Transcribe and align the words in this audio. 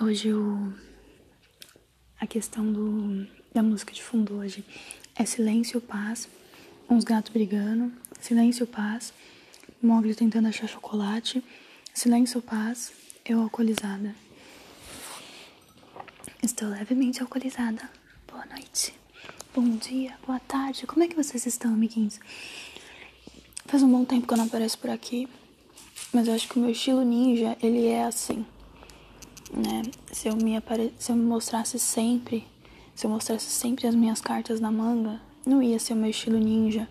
Hoje 0.00 0.32
o 0.32 0.72
a 2.20 2.26
questão 2.26 2.72
do 2.72 3.26
da 3.52 3.64
música 3.64 3.92
de 3.92 4.00
fundo 4.00 4.34
hoje 4.34 4.64
é 5.16 5.24
silêncio, 5.24 5.80
paz, 5.80 6.28
uns 6.88 7.02
gatos 7.02 7.32
brigando, 7.32 7.92
silêncio, 8.20 8.64
paz, 8.64 9.12
Mogli 9.82 10.14
tentando 10.14 10.46
achar 10.46 10.68
chocolate, 10.68 11.42
silêncio, 11.92 12.40
paz, 12.40 12.92
eu 13.24 13.40
alcoolizada. 13.42 14.14
Estou 16.40 16.68
levemente 16.68 17.20
alcoolizada. 17.20 17.90
Boa 18.30 18.46
noite. 18.46 18.94
Bom 19.52 19.68
dia, 19.78 20.16
boa 20.24 20.38
tarde. 20.38 20.86
Como 20.86 21.02
é 21.02 21.08
que 21.08 21.16
vocês 21.16 21.44
estão, 21.44 21.72
amiguinhos? 21.74 22.20
Faz 23.66 23.82
um 23.82 23.90
bom 23.90 24.04
tempo 24.04 24.28
que 24.28 24.32
eu 24.32 24.38
não 24.38 24.44
apareço 24.44 24.78
por 24.78 24.90
aqui, 24.90 25.28
mas 26.12 26.28
eu 26.28 26.34
acho 26.34 26.48
que 26.48 26.56
o 26.56 26.62
meu 26.62 26.70
estilo 26.70 27.02
ninja, 27.02 27.56
ele 27.60 27.86
é 27.86 28.04
assim, 28.04 28.46
né? 29.52 29.82
Se 30.12 30.28
eu 30.28 30.36
me 30.36 30.56
apare... 30.56 30.92
se 30.98 31.12
eu 31.12 31.16
me 31.16 31.24
mostrasse 31.24 31.78
sempre, 31.78 32.46
se 32.94 33.06
eu 33.06 33.10
mostrasse 33.10 33.46
sempre 33.46 33.86
as 33.86 33.94
minhas 33.94 34.20
cartas 34.20 34.60
na 34.60 34.70
manga, 34.70 35.20
não 35.46 35.62
ia 35.62 35.78
ser 35.78 35.94
o 35.94 35.96
meu 35.96 36.10
estilo 36.10 36.38
ninja. 36.38 36.88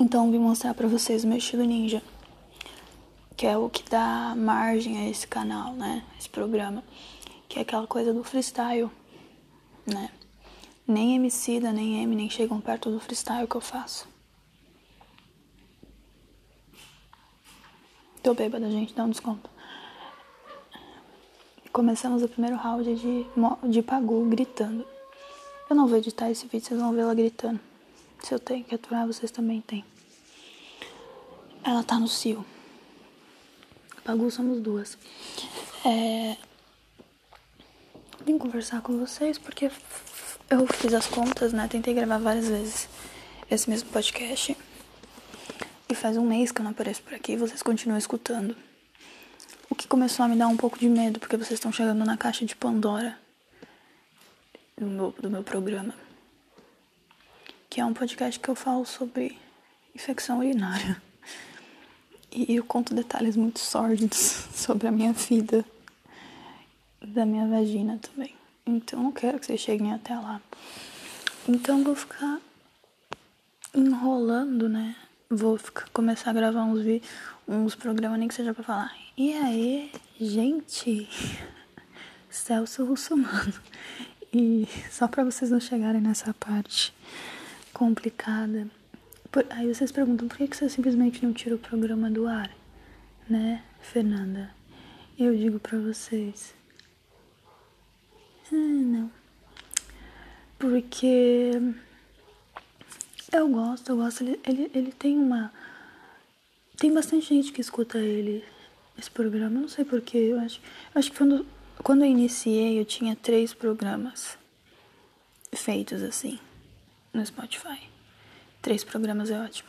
Então 0.00 0.26
eu 0.26 0.32
vim 0.32 0.38
mostrar 0.38 0.74
para 0.74 0.88
vocês 0.88 1.24
o 1.24 1.26
meu 1.26 1.38
estilo 1.38 1.64
ninja, 1.64 2.02
que 3.36 3.46
é 3.46 3.56
o 3.56 3.68
que 3.68 3.88
dá 3.88 4.34
margem 4.36 4.98
a 4.98 5.08
esse 5.08 5.26
canal, 5.26 5.72
né? 5.74 6.04
Esse 6.18 6.28
programa, 6.28 6.84
que 7.48 7.58
é 7.58 7.62
aquela 7.62 7.86
coisa 7.86 8.12
do 8.12 8.22
freestyle, 8.24 8.90
né? 9.86 10.10
Nem 10.86 11.16
MC 11.16 11.60
da 11.60 11.72
nem 11.72 12.02
M 12.02 12.16
nem 12.16 12.30
chegam 12.30 12.60
perto 12.60 12.90
do 12.90 13.00
freestyle 13.00 13.46
que 13.46 13.56
eu 13.56 13.60
faço. 13.60 14.08
Tô 18.22 18.34
bêbada, 18.34 18.70
gente, 18.70 18.94
dá 18.94 19.04
um 19.04 19.10
desconto. 19.10 19.50
Começamos 21.78 22.24
o 22.24 22.28
primeiro 22.28 22.56
round 22.56 22.92
de, 22.96 23.24
de 23.70 23.82
Pagu 23.82 24.24
gritando. 24.24 24.84
Eu 25.70 25.76
não 25.76 25.86
vou 25.86 25.96
editar 25.96 26.28
esse 26.28 26.44
vídeo, 26.48 26.66
vocês 26.66 26.80
vão 26.80 26.92
ver 26.92 27.02
ela 27.02 27.14
gritando. 27.14 27.60
Se 28.18 28.34
eu 28.34 28.40
tenho 28.40 28.64
que 28.64 28.74
aturar, 28.74 29.06
vocês 29.06 29.30
também 29.30 29.60
têm. 29.60 29.84
Ela 31.62 31.84
tá 31.84 31.96
no 31.96 32.08
cio. 32.08 32.44
Pagu 34.02 34.28
somos 34.28 34.60
duas. 34.60 34.98
É... 35.86 36.36
Vim 38.26 38.38
conversar 38.38 38.82
com 38.82 38.98
vocês 38.98 39.38
porque 39.38 39.70
eu 40.50 40.66
fiz 40.66 40.92
as 40.92 41.06
contas, 41.06 41.52
né? 41.52 41.68
Tentei 41.68 41.94
gravar 41.94 42.18
várias 42.18 42.48
vezes 42.48 42.88
esse 43.48 43.70
mesmo 43.70 43.88
podcast. 43.90 44.56
E 45.88 45.94
faz 45.94 46.16
um 46.16 46.26
mês 46.26 46.50
que 46.50 46.60
eu 46.60 46.64
não 46.64 46.72
apareço 46.72 47.04
por 47.04 47.14
aqui 47.14 47.36
vocês 47.36 47.62
continuam 47.62 47.98
escutando. 47.98 48.67
Que 49.78 49.86
começou 49.86 50.24
a 50.24 50.28
me 50.28 50.34
dar 50.34 50.48
um 50.48 50.56
pouco 50.56 50.76
de 50.76 50.88
medo, 50.88 51.20
porque 51.20 51.36
vocês 51.36 51.52
estão 51.52 51.70
chegando 51.70 52.04
na 52.04 52.16
caixa 52.16 52.44
de 52.44 52.56
Pandora 52.56 53.16
do 54.76 54.86
meu, 54.86 55.14
do 55.20 55.30
meu 55.30 55.44
programa. 55.44 55.94
Que 57.70 57.80
é 57.80 57.84
um 57.84 57.94
podcast 57.94 58.40
que 58.40 58.48
eu 58.48 58.56
falo 58.56 58.84
sobre 58.84 59.38
infecção 59.94 60.40
urinária. 60.40 61.00
E 62.32 62.56
eu 62.56 62.64
conto 62.64 62.92
detalhes 62.92 63.36
muito 63.36 63.60
sórdidos 63.60 64.18
sobre 64.52 64.88
a 64.88 64.90
minha 64.90 65.12
vida, 65.12 65.64
da 67.00 67.24
minha 67.24 67.46
vagina 67.46 67.98
também. 67.98 68.34
Então 68.66 69.00
não 69.00 69.12
quero 69.12 69.38
que 69.38 69.46
vocês 69.46 69.60
cheguem 69.60 69.92
até 69.92 70.12
lá. 70.14 70.42
Então 71.48 71.84
vou 71.84 71.94
ficar 71.94 72.40
enrolando, 73.72 74.68
né? 74.68 74.96
Vou 75.30 75.58
ficar, 75.58 75.88
começar 75.90 76.30
a 76.30 76.32
gravar 76.32 76.64
uns, 76.64 77.02
uns 77.46 77.74
programas, 77.74 78.18
nem 78.18 78.28
que 78.28 78.34
seja 78.34 78.54
pra 78.54 78.64
falar. 78.64 78.96
E 79.16 79.34
aí, 79.34 79.92
gente? 80.18 81.08
Celso 82.30 82.84
Russomano. 82.84 83.52
E 84.32 84.66
só 84.90 85.06
pra 85.06 85.24
vocês 85.24 85.50
não 85.50 85.60
chegarem 85.60 86.00
nessa 86.00 86.32
parte 86.34 86.94
complicada. 87.72 88.68
Por, 89.30 89.44
aí 89.50 89.72
vocês 89.72 89.92
perguntam 89.92 90.28
por 90.28 90.38
que, 90.38 90.48
que 90.48 90.56
você 90.56 90.68
simplesmente 90.68 91.24
não 91.24 91.32
tira 91.32 91.54
o 91.54 91.58
programa 91.58 92.10
do 92.10 92.26
ar, 92.26 92.50
né, 93.28 93.62
Fernanda? 93.80 94.50
Eu 95.18 95.36
digo 95.36 95.58
pra 95.58 95.78
vocês. 95.78 96.54
Ah, 98.50 98.54
não. 98.54 99.10
Porque 100.58 101.52
eu 103.38 103.48
gosto, 103.48 103.90
eu 103.90 103.96
gosto. 103.96 104.22
Ele, 104.22 104.40
ele, 104.46 104.70
ele 104.74 104.92
tem 104.92 105.16
uma. 105.16 105.52
Tem 106.76 106.92
bastante 106.92 107.28
gente 107.28 107.52
que 107.52 107.60
escuta 107.60 107.98
ele, 107.98 108.44
esse 108.98 109.10
programa. 109.10 109.56
Eu 109.56 109.62
não 109.62 109.68
sei 109.68 109.84
porquê. 109.84 110.18
Eu 110.18 110.40
acho, 110.40 110.60
eu 110.94 110.98
acho 110.98 111.10
que 111.10 111.18
quando, 111.18 111.46
quando 111.82 112.02
eu 112.04 112.08
iniciei, 112.08 112.78
eu 112.78 112.84
tinha 112.84 113.16
três 113.16 113.52
programas 113.52 114.38
feitos 115.54 116.02
assim 116.02 116.38
no 117.12 117.24
Spotify. 117.24 117.80
Três 118.60 118.84
programas 118.84 119.30
é 119.30 119.38
ótimo. 119.38 119.68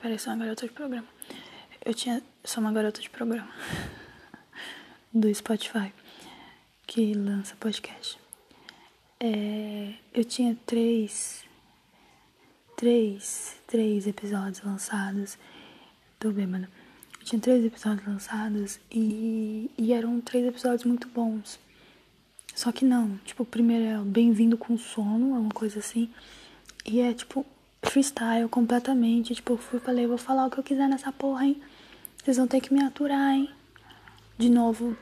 Parece 0.00 0.28
uma 0.28 0.36
garota 0.36 0.66
de 0.66 0.72
programa. 0.72 1.08
Eu 1.84 1.94
tinha. 1.94 2.22
Sou 2.44 2.62
uma 2.62 2.72
garota 2.72 3.00
de 3.00 3.10
programa. 3.10 3.50
Do 5.12 5.32
Spotify. 5.34 5.92
Que 6.86 7.14
lança 7.14 7.56
podcast. 7.56 8.18
É, 9.20 9.94
eu 10.12 10.24
tinha 10.24 10.56
três 10.66 11.44
três, 12.76 13.56
três 13.66 14.06
episódios 14.06 14.62
lançados. 14.62 15.38
Tô 16.18 16.30
bêbada. 16.30 16.68
Tinha 17.22 17.40
três 17.40 17.64
episódios 17.64 18.06
lançados 18.06 18.78
e, 18.90 19.70
e 19.78 19.92
eram 19.92 20.20
três 20.20 20.46
episódios 20.46 20.84
muito 20.84 21.08
bons. 21.08 21.58
Só 22.54 22.70
que 22.70 22.84
não, 22.84 23.18
tipo, 23.24 23.42
o 23.42 23.46
primeiro 23.46 23.84
é 23.84 23.98
Bem-vindo 24.04 24.56
com 24.56 24.76
Sono, 24.76 25.34
é 25.34 25.38
uma 25.38 25.50
coisa 25.50 25.78
assim. 25.78 26.10
E 26.84 27.00
é 27.00 27.12
tipo 27.12 27.46
freestyle 27.82 28.48
completamente. 28.48 29.34
Tipo, 29.34 29.54
eu 29.54 29.58
fui 29.58 29.80
falei, 29.80 30.06
vou 30.06 30.18
falar 30.18 30.46
o 30.46 30.50
que 30.50 30.58
eu 30.58 30.64
quiser 30.64 30.88
nessa 30.88 31.10
porra, 31.10 31.46
hein? 31.46 31.60
Vocês 32.22 32.36
vão 32.36 32.46
ter 32.46 32.60
que 32.60 32.72
me 32.72 32.82
aturar, 32.82 33.34
hein? 33.34 33.50
De 34.38 34.50
novo, 34.50 34.96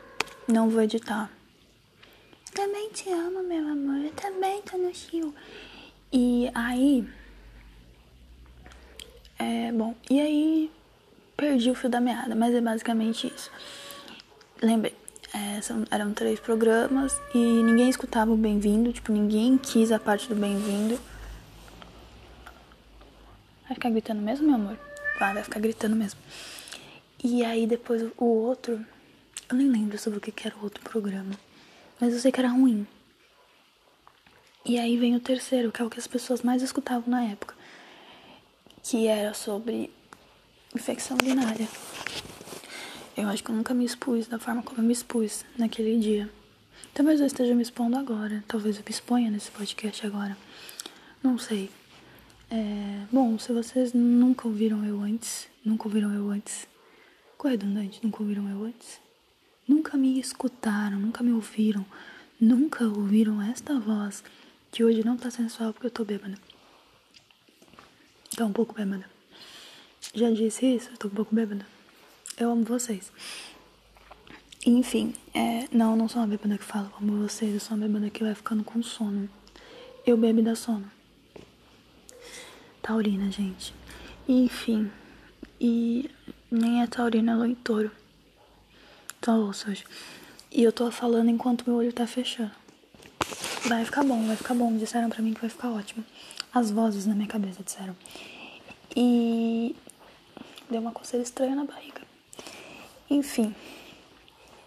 não 0.48 0.68
vou 0.70 0.82
editar. 0.82 1.30
Também 2.54 2.90
te 2.90 3.10
amo, 3.10 3.42
meu 3.42 3.66
amor. 3.66 4.04
Eu 4.04 4.12
também 4.12 4.60
tô 4.62 4.76
no 4.76 4.94
chill. 4.94 5.34
E 6.12 6.50
aí, 6.54 7.06
é, 9.42 9.72
bom, 9.72 9.94
e 10.08 10.20
aí 10.20 10.70
perdi 11.36 11.70
o 11.70 11.74
fio 11.74 11.90
da 11.90 12.00
meada, 12.00 12.34
mas 12.34 12.54
é 12.54 12.60
basicamente 12.60 13.26
isso. 13.26 13.50
Lembrei, 14.62 14.94
é, 15.34 15.60
são, 15.60 15.84
eram 15.90 16.12
três 16.12 16.38
programas 16.38 17.20
e 17.34 17.38
ninguém 17.38 17.90
escutava 17.90 18.30
o 18.30 18.36
bem-vindo, 18.36 18.92
tipo, 18.92 19.10
ninguém 19.10 19.58
quis 19.58 19.90
a 19.90 19.98
parte 19.98 20.28
do 20.28 20.36
bem-vindo. 20.36 20.98
Vai 23.64 23.74
ficar 23.74 23.90
gritando 23.90 24.22
mesmo, 24.22 24.46
meu 24.46 24.54
amor? 24.54 24.78
Vai, 25.18 25.34
vai 25.34 25.42
ficar 25.42 25.58
gritando 25.58 25.96
mesmo. 25.96 26.20
E 27.24 27.44
aí 27.44 27.66
depois 27.66 28.02
o 28.16 28.24
outro, 28.24 28.84
eu 29.48 29.56
nem 29.56 29.68
lembro 29.68 29.98
sobre 29.98 30.18
o 30.18 30.22
que 30.22 30.46
era 30.46 30.56
o 30.56 30.62
outro 30.62 30.82
programa, 30.84 31.34
mas 32.00 32.12
eu 32.12 32.20
sei 32.20 32.30
que 32.30 32.38
era 32.38 32.48
ruim. 32.48 32.86
E 34.64 34.78
aí 34.78 34.96
vem 34.96 35.16
o 35.16 35.20
terceiro, 35.20 35.72
que 35.72 35.82
é 35.82 35.84
o 35.84 35.90
que 35.90 35.98
as 35.98 36.06
pessoas 36.06 36.42
mais 36.42 36.62
escutavam 36.62 37.08
na 37.08 37.24
época 37.24 37.61
que 38.82 39.06
era 39.06 39.32
sobre 39.32 39.90
infecção 40.74 41.16
urinária. 41.16 41.68
Eu 43.16 43.28
acho 43.28 43.44
que 43.44 43.50
eu 43.50 43.54
nunca 43.54 43.74
me 43.74 43.84
expus 43.84 44.26
da 44.26 44.38
forma 44.38 44.62
como 44.62 44.80
eu 44.80 44.84
me 44.84 44.92
expus 44.92 45.44
naquele 45.56 45.98
dia. 45.98 46.28
Talvez 46.94 47.20
eu 47.20 47.26
esteja 47.26 47.54
me 47.54 47.62
expondo 47.62 47.96
agora. 47.96 48.42
Talvez 48.48 48.76
eu 48.76 48.82
me 48.84 48.90
exponha 48.90 49.30
nesse 49.30 49.50
podcast 49.50 50.06
agora. 50.06 50.36
Não 51.22 51.38
sei. 51.38 51.70
É... 52.50 53.06
Bom, 53.12 53.38
se 53.38 53.52
vocês 53.52 53.92
nunca 53.92 54.48
ouviram 54.48 54.84
eu 54.84 55.00
antes, 55.00 55.48
nunca 55.64 55.86
ouviram 55.88 56.12
eu 56.12 56.30
antes, 56.30 56.66
redundante, 57.42 58.00
nunca 58.02 58.22
ouviram 58.22 58.48
eu 58.48 58.64
antes, 58.64 59.00
nunca 59.66 59.96
me 59.96 60.20
escutaram, 60.20 60.98
nunca 60.98 61.24
me 61.24 61.32
ouviram, 61.32 61.84
nunca 62.40 62.84
ouviram 62.84 63.42
esta 63.42 63.78
voz 63.78 64.22
que 64.70 64.84
hoje 64.84 65.04
não 65.04 65.16
tá 65.16 65.30
sensual 65.30 65.72
porque 65.72 65.86
eu 65.86 65.90
tô 65.90 66.04
bêbada. 66.04 66.36
Tô 68.36 68.46
um 68.46 68.52
pouco 68.52 68.72
bêbada. 68.72 69.04
Já 70.14 70.30
disse 70.30 70.64
isso? 70.64 70.90
Tô 70.98 71.08
um 71.08 71.10
pouco 71.10 71.34
bêbada. 71.34 71.66
Eu 72.38 72.50
amo 72.50 72.64
vocês. 72.64 73.12
Enfim, 74.64 75.14
é, 75.34 75.68
não, 75.70 75.94
não 75.94 76.08
sou 76.08 76.22
uma 76.22 76.28
bêbada 76.28 76.56
que 76.56 76.64
fala, 76.64 76.90
eu 76.92 77.06
amo 77.06 77.28
vocês. 77.28 77.52
Eu 77.52 77.60
sou 77.60 77.76
uma 77.76 77.86
bêbada 77.86 78.08
que 78.08 78.24
vai 78.24 78.34
ficando 78.34 78.64
com 78.64 78.82
sono. 78.82 79.28
Eu 80.06 80.16
bebo 80.16 80.40
e 80.40 80.56
sono. 80.56 80.90
Taurina, 82.80 83.30
gente. 83.30 83.74
Enfim. 84.26 84.90
E 85.60 86.10
nem 86.50 86.82
é 86.82 86.86
taurina, 86.86 87.32
é 87.32 87.34
loitouro. 87.34 87.90
Tô 89.20 89.48
osso 89.48 89.70
hoje. 89.70 89.84
E 90.50 90.62
eu 90.62 90.72
tô 90.72 90.90
falando 90.90 91.28
enquanto 91.28 91.64
meu 91.66 91.76
olho 91.76 91.92
tá 91.92 92.06
fechando. 92.06 92.52
Vai 93.66 93.84
ficar 93.84 94.02
bom, 94.02 94.26
vai 94.26 94.36
ficar 94.36 94.54
bom. 94.54 94.74
Disseram 94.74 95.10
pra 95.10 95.20
mim 95.20 95.34
que 95.34 95.40
vai 95.42 95.50
ficar 95.50 95.70
ótimo 95.70 96.02
as 96.54 96.70
vozes 96.70 97.06
na 97.06 97.14
minha 97.14 97.28
cabeça 97.28 97.62
disseram. 97.62 97.96
E 98.94 99.74
deu 100.70 100.80
uma 100.80 100.92
coceira 100.92 101.22
estranha 101.22 101.56
na 101.56 101.64
barriga. 101.64 102.02
Enfim. 103.08 103.54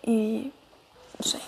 E 0.06 0.52
não 1.18 1.32
sei. 1.32 1.42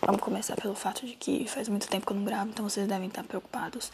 Vamos 0.00 0.20
começar 0.20 0.56
pelo 0.56 0.74
fato 0.74 1.06
de 1.06 1.14
que 1.14 1.48
faz 1.48 1.68
muito 1.68 1.88
tempo 1.88 2.06
que 2.06 2.12
eu 2.12 2.16
não 2.16 2.24
gravo, 2.24 2.50
então 2.50 2.68
vocês 2.68 2.86
devem 2.86 3.08
estar 3.08 3.24
preocupados 3.24 3.90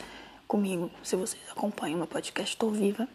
comigo. 0.46 0.90
Se 1.02 1.16
vocês 1.16 1.42
acompanham 1.50 1.96
meu 1.96 2.06
podcast, 2.06 2.54
estou 2.54 2.70
viva. 2.70 3.08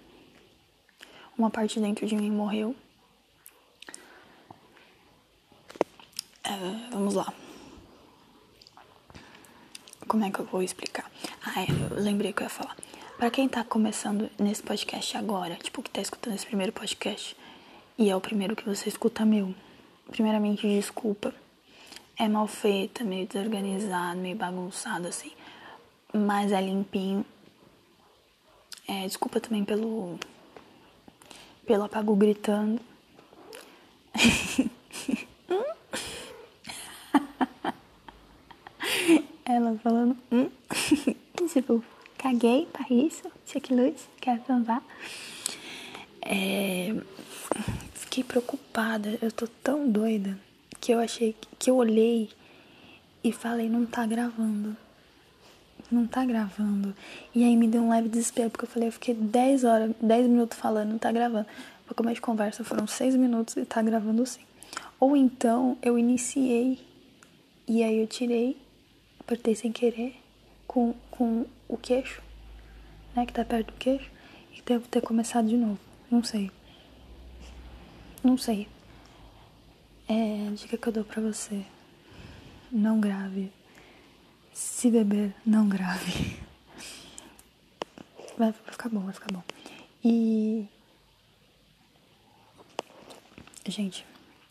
Uma 1.37 1.51
parte 1.51 1.79
dentro 1.79 2.07
de 2.07 2.15
mim 2.15 2.31
morreu. 2.31 2.75
É, 6.43 6.89
vamos 6.91 7.13
lá. 7.13 7.31
Como 10.07 10.23
é 10.23 10.31
que 10.31 10.39
eu 10.39 10.45
vou 10.45 10.63
explicar? 10.63 11.11
Ah, 11.45 11.63
é, 11.63 11.65
eu 11.69 12.01
lembrei 12.01 12.31
que 12.31 12.41
eu 12.41 12.45
ia 12.45 12.49
falar. 12.49 12.77
Para 13.17 13.29
quem 13.29 13.49
tá 13.49 13.61
começando 13.63 14.29
nesse 14.39 14.63
podcast 14.63 15.17
agora, 15.17 15.55
tipo, 15.55 15.83
que 15.83 15.89
tá 15.89 15.99
escutando 15.99 16.33
esse 16.35 16.45
primeiro 16.45 16.71
podcast, 16.71 17.35
e 17.97 18.09
é 18.09 18.15
o 18.15 18.21
primeiro 18.21 18.55
que 18.55 18.63
você 18.63 18.87
escuta 18.87 19.25
meu, 19.25 19.53
primeiramente, 20.09 20.65
desculpa. 20.65 21.33
É 22.17 22.27
mal 22.27 22.47
feita, 22.47 23.03
meio 23.03 23.27
desorganizado, 23.27 24.19
meio 24.19 24.35
bagunçado, 24.37 25.07
assim. 25.09 25.31
Mas 26.13 26.53
é 26.53 26.61
limpinho. 26.61 27.25
É, 28.87 29.05
desculpa 29.05 29.41
também 29.41 29.65
pelo. 29.65 30.17
pelo 31.65 31.83
apago 31.83 32.15
gritando. 32.15 32.79
Ela 39.49 39.77
falando. 39.77 40.17
Hum? 40.29 40.49
tipo 41.53 41.81
caguei 42.17 42.65
para 42.65 42.93
isso, 42.93 43.23
check 43.45 43.69
luz, 43.69 44.09
quero 44.19 44.41
transar. 44.41 44.83
É, 46.21 46.93
fiquei 47.93 48.25
preocupada, 48.25 49.17
eu 49.21 49.31
tô 49.31 49.47
tão 49.63 49.89
doida 49.89 50.37
que 50.81 50.91
eu 50.91 50.99
achei 50.99 51.33
que 51.57 51.69
eu 51.69 51.77
olhei 51.77 52.29
e 53.23 53.31
falei, 53.31 53.69
não 53.69 53.85
tá 53.85 54.05
gravando. 54.05 54.75
Não 55.89 56.05
tá 56.05 56.25
gravando. 56.25 56.93
E 57.33 57.45
aí 57.45 57.55
me 57.55 57.69
deu 57.69 57.81
um 57.81 57.89
leve 57.89 58.09
desespero, 58.09 58.49
porque 58.49 58.65
eu 58.65 58.69
falei, 58.69 58.89
eu 58.89 58.91
fiquei 58.91 59.13
10 59.13 59.63
horas, 59.63 59.95
10 60.01 60.27
minutos 60.27 60.57
falando, 60.57 60.89
não 60.89 60.97
tá 60.97 61.09
gravando. 61.09 61.47
Pra 61.85 61.95
começo 61.95 62.15
de 62.15 62.21
conversa 62.21 62.65
foram 62.65 62.85
6 62.85 63.15
minutos 63.15 63.55
e 63.55 63.63
tá 63.63 63.81
gravando 63.81 64.25
sim. 64.25 64.41
Ou 64.99 65.15
então 65.15 65.77
eu 65.81 65.97
iniciei 65.97 66.79
e 67.65 67.81
aí 67.81 67.99
eu 67.99 68.07
tirei, 68.07 68.57
apertei 69.27 69.53
sem 69.55 69.73
querer 69.73 70.15
com, 70.65 70.93
com 71.11 71.45
o 71.67 71.75
queixo, 71.75 72.21
né, 73.13 73.25
que 73.25 73.33
tá 73.33 73.43
perto 73.43 73.73
do 73.73 73.77
queixo, 73.77 74.09
e 74.53 74.61
devo 74.61 74.87
ter 74.87 75.01
começado 75.01 75.49
de 75.49 75.57
novo. 75.57 75.77
Não 76.09 76.23
sei. 76.23 76.49
Não 78.23 78.37
sei. 78.37 78.69
É, 80.07 80.49
dica 80.55 80.77
que 80.77 80.87
eu 80.87 80.93
dou 80.93 81.03
pra 81.03 81.21
você. 81.21 81.65
Não 82.71 83.01
grave. 83.01 83.51
Se 84.53 84.89
beber, 84.89 85.35
não 85.45 85.67
grave. 85.67 86.39
Vai 88.37 88.53
ficar 88.53 88.87
bom, 88.87 88.99
vai 88.99 89.13
ficar 89.13 89.33
bom. 89.33 89.43
E. 90.05 90.67
Gente, 93.65 94.05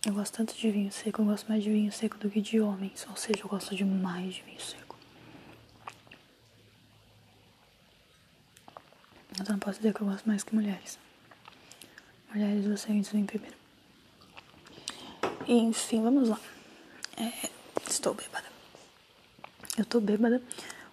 eu 0.07 0.15
gosto 0.15 0.37
tanto 0.37 0.55
de 0.55 0.71
vinho 0.71 0.93
seco, 0.93 1.21
eu 1.21 1.27
gosto 1.27 1.49
mais 1.49 1.65
de 1.65 1.71
vinho 1.71 1.91
seco 1.91 2.17
do 2.19 2.31
que 2.31 2.41
de 2.41 2.61
homens. 2.61 3.05
Ou 3.11 3.17
seja, 3.17 3.41
eu 3.43 3.49
gosto 3.49 3.75
demais 3.75 4.37
de 4.37 4.43
vinho 4.43 4.61
seco. 4.61 4.97
Mas 9.37 9.49
eu 9.49 9.53
não 9.53 9.59
posso 9.59 9.79
dizer 9.79 9.93
que 9.93 10.01
eu 10.01 10.07
gosto 10.07 10.25
mais 10.25 10.45
que 10.45 10.55
mulheres. 10.55 10.97
Mulheres, 12.33 12.67
vocês 12.67 13.09
vêm 13.09 13.27
primeiro. 13.27 13.57
Enfim, 15.49 16.03
vamos 16.03 16.29
lá. 16.29 16.41
É, 17.17 17.51
estou 17.89 18.15
bêbada. 18.15 18.47
Eu 19.77 19.85
tô 19.85 20.01
bêbada 20.01 20.41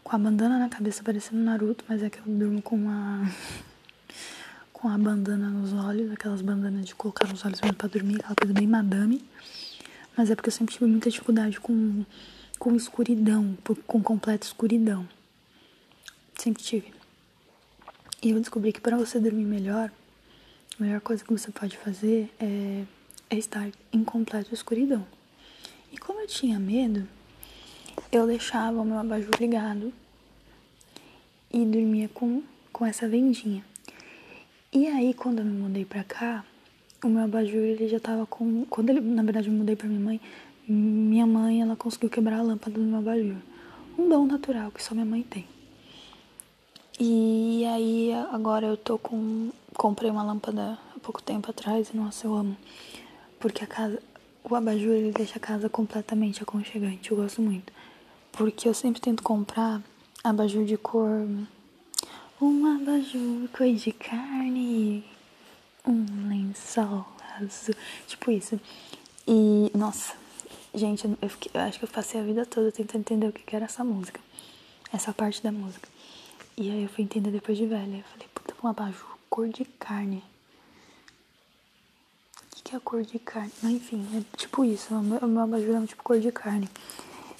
com 0.03 0.15
a 0.15 0.19
bandana 0.19 0.57
na 0.57 0.69
cabeça 0.69 1.03
parecendo 1.03 1.41
Naruto, 1.43 1.85
mas 1.87 2.01
é 2.01 2.09
que 2.09 2.17
eu 2.17 2.25
durmo 2.25 2.63
com 2.63 2.75
uma. 2.75 3.31
Com 4.83 4.89
a 4.89 4.97
bandana 4.97 5.49
nos 5.49 5.71
olhos, 5.71 6.11
aquelas 6.11 6.41
bandanas 6.41 6.85
de 6.85 6.93
colocar 6.93 7.25
nos 7.29 7.45
olhos 7.45 7.61
mesmo 7.61 7.77
pra 7.77 7.87
dormir, 7.87 8.15
aquela 8.15 8.35
coisa 8.35 8.53
bem 8.53 8.67
madame. 8.67 9.23
Mas 10.17 10.29
é 10.29 10.35
porque 10.35 10.49
eu 10.49 10.51
sempre 10.51 10.73
tive 10.73 10.85
muita 10.87 11.09
dificuldade 11.09 11.57
com, 11.57 12.03
com 12.59 12.75
escuridão, 12.75 13.57
com 13.87 14.03
completa 14.03 14.45
escuridão. 14.45 15.07
Sempre 16.37 16.61
tive. 16.61 16.93
E 18.21 18.31
eu 18.31 18.39
descobri 18.41 18.73
que 18.73 18.81
para 18.81 18.97
você 18.97 19.21
dormir 19.21 19.45
melhor, 19.45 19.89
a 20.77 20.83
melhor 20.83 20.99
coisa 20.99 21.23
que 21.23 21.31
você 21.31 21.49
pode 21.49 21.77
fazer 21.77 22.29
é, 22.37 22.83
é 23.29 23.37
estar 23.37 23.71
em 23.93 24.03
completa 24.03 24.53
escuridão. 24.53 25.07
E 25.93 25.97
como 25.97 26.19
eu 26.19 26.27
tinha 26.27 26.59
medo, 26.59 27.07
eu 28.11 28.27
deixava 28.27 28.81
o 28.81 28.83
meu 28.83 28.97
abajur 28.97 29.31
ligado 29.39 29.93
e 31.49 31.63
dormia 31.63 32.09
com, 32.09 32.43
com 32.73 32.85
essa 32.85 33.07
vendinha. 33.07 33.63
E 34.75 34.87
aí, 34.87 35.13
quando 35.13 35.37
eu 35.37 35.45
me 35.45 35.51
mudei 35.51 35.85
pra 35.85 36.03
cá, 36.03 36.43
o 37.03 37.07
meu 37.07 37.23
abajur 37.23 37.61
ele 37.61 37.87
já 37.87 37.99
tava 37.99 38.25
com. 38.25 38.65
Quando 38.65 38.89
ele, 38.89 39.01
na 39.01 39.21
verdade, 39.21 39.47
eu 39.47 39.53
mudei 39.53 39.75
pra 39.75 39.87
minha 39.87 39.99
mãe, 39.99 40.21
minha 40.67 41.27
mãe 41.27 41.61
ela 41.61 41.75
conseguiu 41.75 42.09
quebrar 42.09 42.39
a 42.39 42.41
lâmpada 42.41 42.79
do 42.79 42.83
meu 42.83 42.97
abajur. 42.97 43.35
Um 43.99 44.09
dom 44.09 44.25
natural 44.25 44.71
que 44.71 44.81
só 44.81 44.95
minha 44.95 45.05
mãe 45.05 45.21
tem. 45.21 45.45
E 46.99 47.63
aí 47.65 48.11
agora 48.31 48.65
eu 48.65 48.75
tô 48.75 48.97
com. 48.97 49.51
Comprei 49.75 50.09
uma 50.09 50.23
lâmpada 50.23 50.79
há 50.95 50.99
pouco 50.99 51.21
tempo 51.21 51.51
atrás 51.51 51.89
e 51.89 51.97
nossa, 51.97 52.25
eu 52.25 52.33
amo. 52.33 52.57
Porque 53.39 53.63
a 53.63 53.67
casa. 53.67 54.01
O 54.43 54.55
abajur 54.55 54.93
ele 54.93 55.11
deixa 55.11 55.37
a 55.37 55.39
casa 55.39 55.69
completamente 55.69 56.41
aconchegante. 56.41 57.11
Eu 57.11 57.17
gosto 57.17 57.43
muito. 57.43 57.71
Porque 58.31 58.67
eu 58.67 58.73
sempre 58.73 58.99
tento 58.99 59.21
comprar 59.21 59.83
abajur 60.23 60.65
de 60.65 60.77
cor. 60.77 61.27
Um 62.45 62.75
abajur 62.75 63.47
cor 63.57 63.73
de 63.73 63.93
carne. 63.93 65.01
Um 65.87 66.27
lençol 66.27 67.07
azul. 67.39 67.73
Tipo 68.05 68.31
isso. 68.31 68.59
E, 69.25 69.71
nossa, 69.73 70.13
gente, 70.75 71.07
eu, 71.21 71.29
fiquei, 71.29 71.49
eu 71.53 71.61
acho 71.61 71.79
que 71.79 71.85
eu 71.85 71.89
passei 71.89 72.19
a 72.19 72.23
vida 72.25 72.45
toda 72.45 72.69
tentando 72.69 72.99
entender 72.99 73.27
o 73.27 73.31
que 73.31 73.55
era 73.55 73.63
essa 73.63 73.81
música. 73.81 74.19
Essa 74.91 75.13
parte 75.13 75.41
da 75.41 75.53
música. 75.53 75.87
E 76.57 76.69
aí 76.69 76.83
eu 76.83 76.89
fui 76.89 77.05
entender 77.05 77.31
depois 77.31 77.57
de 77.57 77.65
velha. 77.65 77.99
Eu 77.99 78.03
falei, 78.11 78.27
puta, 78.35 78.53
um 78.61 78.67
abajur 78.67 79.17
cor 79.29 79.47
de 79.47 79.63
carne. 79.63 80.21
O 82.51 82.61
que, 82.61 82.75
é 82.75 82.79
cor 82.81 83.03
de 83.03 83.19
carne? 83.19 83.53
Mas 83.61 83.71
enfim, 83.71 84.05
é 84.17 84.37
tipo 84.37 84.65
isso. 84.65 84.93
O 84.93 85.01
meu, 85.01 85.19
o 85.19 85.27
meu 85.29 85.43
abajur 85.43 85.75
é 85.75 85.79
um 85.79 85.85
tipo 85.85 86.03
cor 86.03 86.19
de 86.19 86.29
carne. 86.29 86.69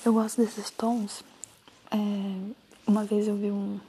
Eu 0.05 0.13
gosto 0.13 0.41
desses 0.41 0.69
tons. 0.69 1.25
É, 1.91 1.97
uma 2.87 3.03
vez 3.03 3.27
eu 3.27 3.35
vi 3.35 3.51
um, 3.51 3.81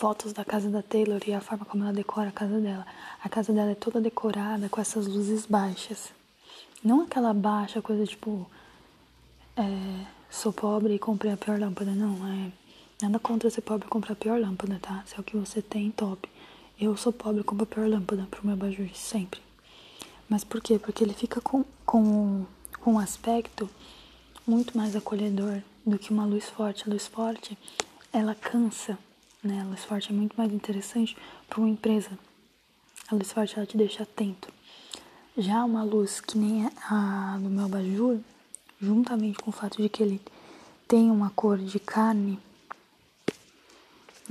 fotos 0.00 0.32
da 0.32 0.46
casa 0.46 0.70
da 0.70 0.82
Taylor 0.82 1.20
e 1.26 1.34
a 1.34 1.42
forma 1.42 1.66
como 1.66 1.84
ela 1.84 1.92
decora 1.92 2.30
a 2.30 2.32
casa 2.32 2.58
dela. 2.58 2.86
A 3.22 3.28
casa 3.28 3.52
dela 3.52 3.72
é 3.72 3.74
toda 3.74 4.00
decorada 4.00 4.66
com 4.70 4.80
essas 4.80 5.06
luzes 5.06 5.44
baixas. 5.44 6.10
Não 6.82 7.02
aquela 7.02 7.34
baixa 7.34 7.82
coisa 7.82 8.06
tipo. 8.06 8.50
É, 9.54 10.06
sou 10.30 10.54
pobre 10.54 10.94
e 10.94 10.98
comprei 10.98 11.30
a 11.30 11.36
pior 11.36 11.60
lâmpada, 11.60 11.90
não. 11.90 12.16
É 12.26 12.50
Nada 13.02 13.18
contra 13.18 13.50
ser 13.50 13.60
pobre 13.60 13.86
e 13.86 13.90
comprar 13.90 14.14
a 14.14 14.16
pior 14.16 14.40
lâmpada, 14.40 14.78
tá? 14.80 15.04
Se 15.06 15.16
é 15.16 15.20
o 15.20 15.22
que 15.22 15.36
você 15.36 15.60
tem, 15.60 15.90
top. 15.90 16.26
Eu 16.80 16.96
sou 16.96 17.12
pobre 17.12 17.42
e 17.42 17.44
compro 17.44 17.64
a 17.64 17.66
pior 17.66 17.86
lâmpada 17.86 18.26
pro 18.30 18.46
meu 18.46 18.54
abajur, 18.54 18.88
sempre. 18.94 19.40
Mas 20.30 20.44
por 20.44 20.62
quê? 20.62 20.78
Porque 20.78 21.04
ele 21.04 21.12
fica 21.12 21.42
com, 21.42 21.62
com, 21.84 22.46
um 22.86 22.98
aspecto 22.98 23.68
muito 24.46 24.78
mais 24.78 24.96
acolhedor 24.96 25.60
do 25.84 25.98
que 25.98 26.10
uma 26.10 26.24
luz 26.24 26.46
forte. 26.46 26.84
A 26.86 26.90
luz 26.90 27.06
forte, 27.06 27.58
ela 28.10 28.34
cansa, 28.34 28.98
né? 29.42 29.60
A 29.60 29.64
luz 29.64 29.84
forte 29.84 30.10
é 30.10 30.12
muito 30.14 30.34
mais 30.36 30.52
interessante 30.52 31.16
para 31.48 31.60
uma 31.60 31.68
empresa. 31.68 32.10
A 33.08 33.14
luz 33.14 33.32
forte, 33.32 33.56
ela 33.56 33.66
te 33.66 33.76
deixa 33.76 34.02
atento. 34.02 34.52
Já 35.36 35.64
uma 35.64 35.82
luz 35.82 36.20
que 36.20 36.36
nem 36.36 36.70
a 36.88 37.38
do 37.40 37.48
meu 37.48 37.64
abajur, 37.64 38.18
juntamente 38.80 39.38
com 39.38 39.50
o 39.50 39.52
fato 39.52 39.80
de 39.80 39.88
que 39.88 40.02
ele 40.02 40.20
tem 40.86 41.10
uma 41.10 41.30
cor 41.30 41.58
de 41.58 41.78
carne, 41.78 42.38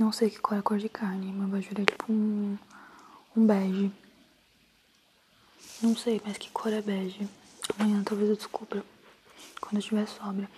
não 0.00 0.12
sei 0.12 0.30
que 0.30 0.38
cor 0.38 0.56
é 0.56 0.60
a 0.60 0.62
cor 0.62 0.78
de 0.78 0.88
carne. 0.88 1.26
Meu 1.30 1.44
abajur 1.44 1.78
é 1.78 1.84
tipo 1.84 2.10
um, 2.10 2.56
um 3.36 3.46
bege. 3.46 3.92
Não 5.82 5.94
sei, 5.94 6.22
mas 6.24 6.38
que 6.38 6.50
cor 6.50 6.72
é 6.72 6.80
bege. 6.80 7.28
Amanhã 7.78 8.02
talvez 8.02 8.30
eu 8.30 8.36
descubra. 8.36 8.82
Quando 9.60 9.82
eu 9.82 10.06
sobra. 10.06 10.48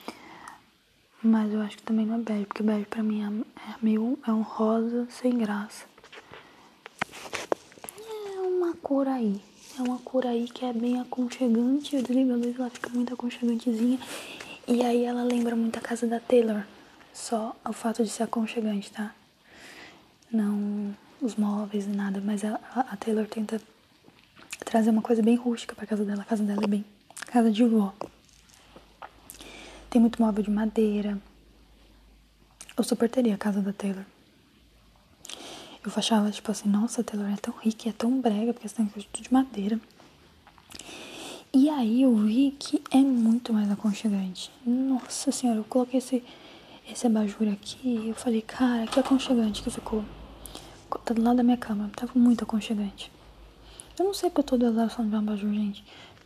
Mas 1.23 1.53
eu 1.53 1.61
acho 1.61 1.77
que 1.77 1.83
também 1.83 2.05
não 2.05 2.17
é 2.17 2.19
bege, 2.19 2.47
porque 2.47 2.63
bege 2.63 2.87
pra 2.87 3.03
mim 3.03 3.23
é, 3.23 3.71
é 3.71 3.75
meio. 3.81 4.19
é 4.27 4.33
um 4.33 4.43
rosa 4.43 5.07
sem 5.09 5.37
graça. 5.39 5.85
É 8.37 8.41
uma 8.41 8.75
cor 8.75 9.07
aí. 9.07 9.41
É 9.79 9.83
uma 9.83 9.99
cor 9.99 10.27
aí 10.27 10.49
que 10.49 10.65
é 10.65 10.73
bem 10.73 11.01
aconchegante. 11.01 11.97
Eu 11.97 12.03
desligo 12.03 12.33
a 12.33 12.37
luz, 12.37 12.59
ela 12.59 12.71
fica 12.71 12.91
muito 12.91 13.15
aconchegantezinha. 13.15 13.99
E 14.67 14.83
aí 14.83 15.05
ela 15.05 15.23
lembra 15.23 15.55
muito 15.55 15.79
a 15.79 15.83
casa 15.83 16.07
da 16.07 16.19
Taylor. 16.19 16.65
Só 17.13 17.55
o 17.65 17.73
fato 17.73 18.03
de 18.03 18.11
ser 18.11 18.25
aconchegante, 18.25 18.91
tá? 18.91 19.15
não 20.33 20.97
os 21.21 21.37
móveis 21.37 21.85
e 21.85 21.91
nada, 21.91 22.21
mas 22.25 22.45
a, 22.45 22.59
a 22.75 22.97
Taylor 22.97 23.27
tenta 23.27 23.61
trazer 24.65 24.91
uma 24.91 25.03
coisa 25.03 25.23
bem 25.23 25.37
rústica 25.37 25.75
pra 25.75 25.87
casa 25.87 26.05
dela. 26.05 26.23
A 26.23 26.25
casa 26.25 26.43
dela 26.43 26.65
é 26.65 26.67
bem 26.67 26.85
casa 27.27 27.51
de 27.51 27.65
vó. 27.65 27.93
Tem 29.93 30.01
muito 30.01 30.23
móvel 30.23 30.43
de 30.43 30.51
madeira. 30.51 31.21
Eu 32.75 32.83
super 32.83 33.11
teria 33.11 33.35
a 33.35 33.37
casa 33.37 33.61
da 33.61 33.75
Taylor. 33.75 34.07
Eu 35.85 35.93
achava, 35.95 36.31
tipo 36.31 36.51
assim, 36.51 36.67
nossa, 36.67 37.03
a 37.03 37.05
Taylor 37.05 37.31
é 37.31 37.37
tão 37.37 37.53
rica, 37.59 37.91
é 37.91 37.93
tão 37.93 38.19
brega, 38.19 38.55
porque 38.55 38.67
você 38.67 38.77
tem 38.77 38.87
tudo 38.87 39.23
de 39.23 39.31
madeira. 39.31 39.79
E 41.53 41.69
aí 41.69 42.01
eu 42.01 42.17
vi 42.17 42.57
que 42.59 42.83
é 42.91 43.01
muito 43.03 43.53
mais 43.53 43.71
aconchegante. 43.71 44.51
Nossa 44.65 45.31
senhora, 45.31 45.61
eu 45.61 45.65
coloquei 45.65 45.99
esse, 45.99 46.25
esse 46.91 47.07
abajur 47.07 47.53
aqui 47.53 47.87
e 47.87 48.09
eu 48.09 48.15
falei, 48.15 48.41
cara, 48.41 48.87
que 48.87 48.99
aconchegante 48.99 49.63
que 49.63 49.69
ficou. 49.69 50.03
Tá 51.05 51.13
do 51.13 51.21
lado 51.21 51.37
da 51.37 51.43
minha 51.43 51.59
cama, 51.59 51.91
tava 51.95 52.13
muito 52.15 52.45
aconchegante. 52.45 53.13
Eu 53.99 54.07
não 54.07 54.15
sei 54.15 54.31
porque 54.31 54.41
eu 54.41 54.45
tô 54.45 54.57
duas 54.57 54.75
horas 54.75 54.95
falando 54.95 55.11
de 55.11 55.17
abajur, 55.17 55.53
gente. 55.53 55.85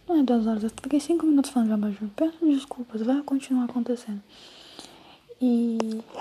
Não 0.08 0.20
é 0.20 0.22
duas 0.22 0.46
horas, 0.46 0.62
eu 0.62 0.70
fiquei 0.70 1.00
cinco 1.00 1.26
minutos 1.26 1.50
falando 1.50 1.68
de 1.68 1.74
abajur. 1.74 2.08
Peço 2.14 2.46
desculpas, 2.46 3.02
vai 3.02 3.20
continuar 3.22 3.64
acontecendo. 3.64 4.22
E, 5.40 5.78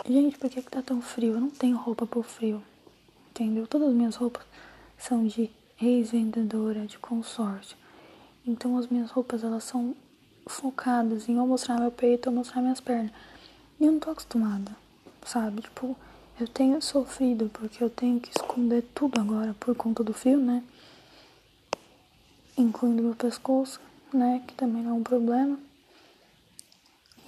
gente, 0.09 0.39
por 0.39 0.49
que, 0.49 0.61
que 0.61 0.71
tá 0.71 0.81
tão 0.81 1.01
frio? 1.01 1.33
Eu 1.33 1.39
não 1.39 1.51
tenho 1.51 1.77
roupa 1.77 2.07
pro 2.07 2.23
frio. 2.23 2.63
Entendeu? 3.29 3.67
Todas 3.67 3.89
as 3.89 3.93
minhas 3.93 4.15
roupas 4.15 4.43
são 4.97 5.27
de 5.27 5.51
ex-vendedora, 5.79 6.87
de 6.87 6.97
consórcio. 6.97 7.77
Então 8.47 8.75
as 8.77 8.87
minhas 8.87 9.11
roupas, 9.11 9.43
elas 9.43 9.63
são 9.63 9.95
focadas 10.47 11.29
em 11.29 11.39
ou 11.39 11.45
mostrar 11.45 11.79
meu 11.79 11.91
peito 11.91 12.29
ou 12.29 12.35
mostrar 12.35 12.61
minhas 12.61 12.79
pernas. 12.79 13.11
E 13.79 13.85
eu 13.85 13.91
não 13.91 13.99
tô 13.99 14.09
acostumada, 14.09 14.71
sabe? 15.23 15.61
Tipo, 15.61 15.95
eu 16.39 16.47
tenho 16.47 16.81
sofrido 16.81 17.51
porque 17.53 17.83
eu 17.83 17.89
tenho 17.89 18.19
que 18.19 18.29
esconder 18.29 18.83
tudo 18.95 19.21
agora 19.21 19.55
por 19.59 19.75
conta 19.75 20.03
do 20.03 20.13
frio, 20.13 20.37
né? 20.37 20.63
Incluindo 22.57 23.03
meu 23.03 23.15
pescoço, 23.15 23.79
né? 24.13 24.41
Que 24.47 24.53
também 24.53 24.83
não 24.83 24.91
é 24.91 24.93
um 24.93 25.03
problema. 25.03 25.59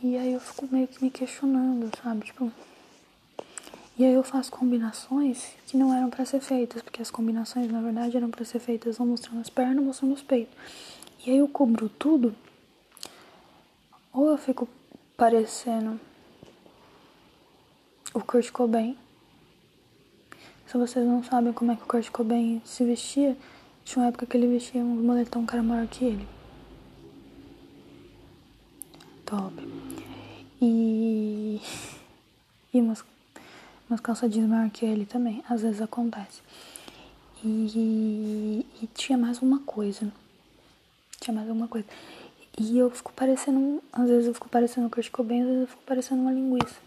E 0.01 0.15
aí 0.15 0.33
eu 0.33 0.39
fico 0.39 0.67
meio 0.71 0.87
que 0.87 1.03
me 1.03 1.09
questionando, 1.09 1.89
sabe? 2.01 2.25
Tipo. 2.25 2.51
E 3.97 4.05
aí 4.05 4.13
eu 4.13 4.21
faço 4.23 4.51
combinações 4.51 5.53
que 5.65 5.75
não 5.75 5.91
eram 5.91 6.09
para 6.09 6.23
ser 6.23 6.39
feitas, 6.39 6.83
porque 6.83 7.01
as 7.01 7.09
combinações 7.09 7.71
na 7.71 7.81
verdade 7.81 8.15
eram 8.15 8.29
para 8.29 8.45
ser 8.45 8.59
feitas 8.59 8.99
ou 8.99 9.07
mostrando 9.07 9.41
as 9.41 9.49
pernas 9.49 9.79
ou 9.79 9.85
mostrando 9.85 10.13
os 10.13 10.21
peitos. 10.21 10.55
E 11.25 11.31
aí 11.31 11.37
eu 11.37 11.47
cubro 11.47 11.89
tudo, 11.89 12.35
ou 14.13 14.29
eu 14.29 14.37
fico 14.37 14.69
parecendo 15.17 15.99
o 18.13 18.21
Kurt 18.21 18.51
Cobain. 18.51 18.95
Se 20.67 20.77
vocês 20.77 21.05
não 21.05 21.23
sabem 21.23 21.51
como 21.51 21.71
é 21.71 21.75
que 21.75 21.83
o 21.83 21.87
Kurt 21.87 22.09
Cobain 22.11 22.61
se 22.63 22.85
vestia, 22.85 23.35
tinha 23.87 24.03
uma 24.03 24.09
época 24.09 24.25
que 24.25 24.35
ele 24.35 24.47
vestia 24.47 24.81
um 24.81 25.01
moletom 25.01 25.45
cara 25.45 25.63
maior 25.63 25.87
que 25.87 26.03
ele. 26.03 26.27
Top. 29.25 29.53
E. 30.61 31.61
E 32.73 32.81
umas, 32.81 33.05
umas 33.89 34.01
calças 34.01 34.29
jeans 34.29 34.49
maior 34.49 34.69
que 34.69 34.85
ele 34.85 35.05
também. 35.05 35.41
Às 35.49 35.61
vezes 35.61 35.81
acontece. 35.81 36.41
E, 37.41 38.65
e 38.81 38.87
tinha 38.87 39.17
mais 39.17 39.41
uma 39.41 39.59
coisa. 39.59 40.11
Tinha 41.21 41.33
mais 41.33 41.47
alguma 41.47 41.69
coisa. 41.69 41.87
E 42.59 42.77
eu 42.77 42.91
fico 42.91 43.13
parecendo. 43.13 43.81
Às 43.93 44.09
vezes 44.09 44.27
eu 44.27 44.33
fico 44.33 44.49
parecendo 44.49 44.87
o 44.87 44.89
Kurt 44.89 45.09
Cobain, 45.11 45.43
às 45.43 45.47
vezes 45.47 45.61
eu 45.61 45.67
fico 45.67 45.83
parecendo 45.85 46.21
uma 46.23 46.33
linguiça. 46.33 46.86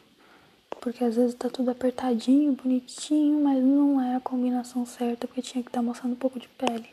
Porque 0.80 1.04
às 1.04 1.16
vezes 1.16 1.34
tá 1.34 1.50
tudo 1.50 1.70
apertadinho, 1.70 2.54
bonitinho, 2.54 3.42
mas 3.42 3.62
não 3.62 4.00
é 4.00 4.16
a 4.16 4.20
combinação 4.20 4.86
certa, 4.86 5.26
porque 5.26 5.42
tinha 5.42 5.62
que 5.62 5.68
estar 5.68 5.80
tá 5.80 5.82
mostrando 5.82 6.12
um 6.12 6.16
pouco 6.16 6.40
de 6.40 6.48
pele. 6.48 6.88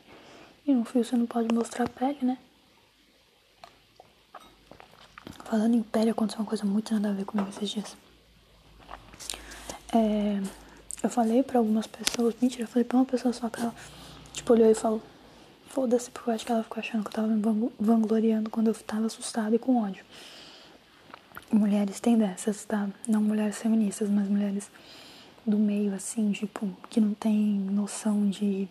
E 0.66 0.74
no 0.74 0.84
fio 0.84 1.02
você 1.02 1.16
não 1.16 1.26
pode 1.26 1.52
mostrar 1.54 1.88
pele, 1.88 2.18
né? 2.22 2.38
Falando 5.44 5.74
em 5.74 5.82
pele, 5.82 6.10
aconteceu 6.10 6.40
uma 6.40 6.46
coisa 6.46 6.66
muito 6.66 6.92
nada 6.92 7.08
a 7.08 7.12
ver 7.12 7.24
comigo 7.24 7.48
esses 7.48 7.70
dias. 7.70 7.96
É, 9.94 10.42
eu 11.02 11.08
falei 11.08 11.42
pra 11.42 11.58
algumas 11.58 11.86
pessoas, 11.86 12.34
mentira, 12.42 12.64
eu 12.64 12.68
falei 12.68 12.84
pra 12.84 12.98
uma 12.98 13.06
pessoa 13.06 13.32
só 13.32 13.48
que 13.48 13.58
ela, 13.58 13.74
tipo, 14.34 14.52
olhou 14.52 14.70
e 14.70 14.74
falou, 14.74 15.00
foda-se, 15.68 16.10
porque 16.10 16.28
eu 16.28 16.34
acho 16.34 16.44
que 16.44 16.52
ela 16.52 16.62
ficou 16.62 16.78
achando 16.78 17.02
que 17.02 17.08
eu 17.08 17.12
tava 17.14 17.28
me 17.28 17.70
vangloriando 17.80 18.50
quando 18.50 18.66
eu 18.66 18.74
tava 18.74 19.06
assustada 19.06 19.56
e 19.56 19.58
com 19.58 19.82
ódio. 19.82 20.04
Mulheres 21.50 21.98
têm 22.00 22.18
dessas, 22.18 22.64
tá? 22.64 22.88
Não 23.06 23.22
mulheres 23.22 23.58
feministas, 23.58 24.10
mas 24.10 24.28
mulheres 24.28 24.70
do 25.46 25.58
meio, 25.58 25.94
assim, 25.94 26.30
tipo, 26.32 26.68
que 26.90 27.00
não 27.00 27.14
tem 27.14 27.34
noção 27.34 28.28
de, 28.28 28.68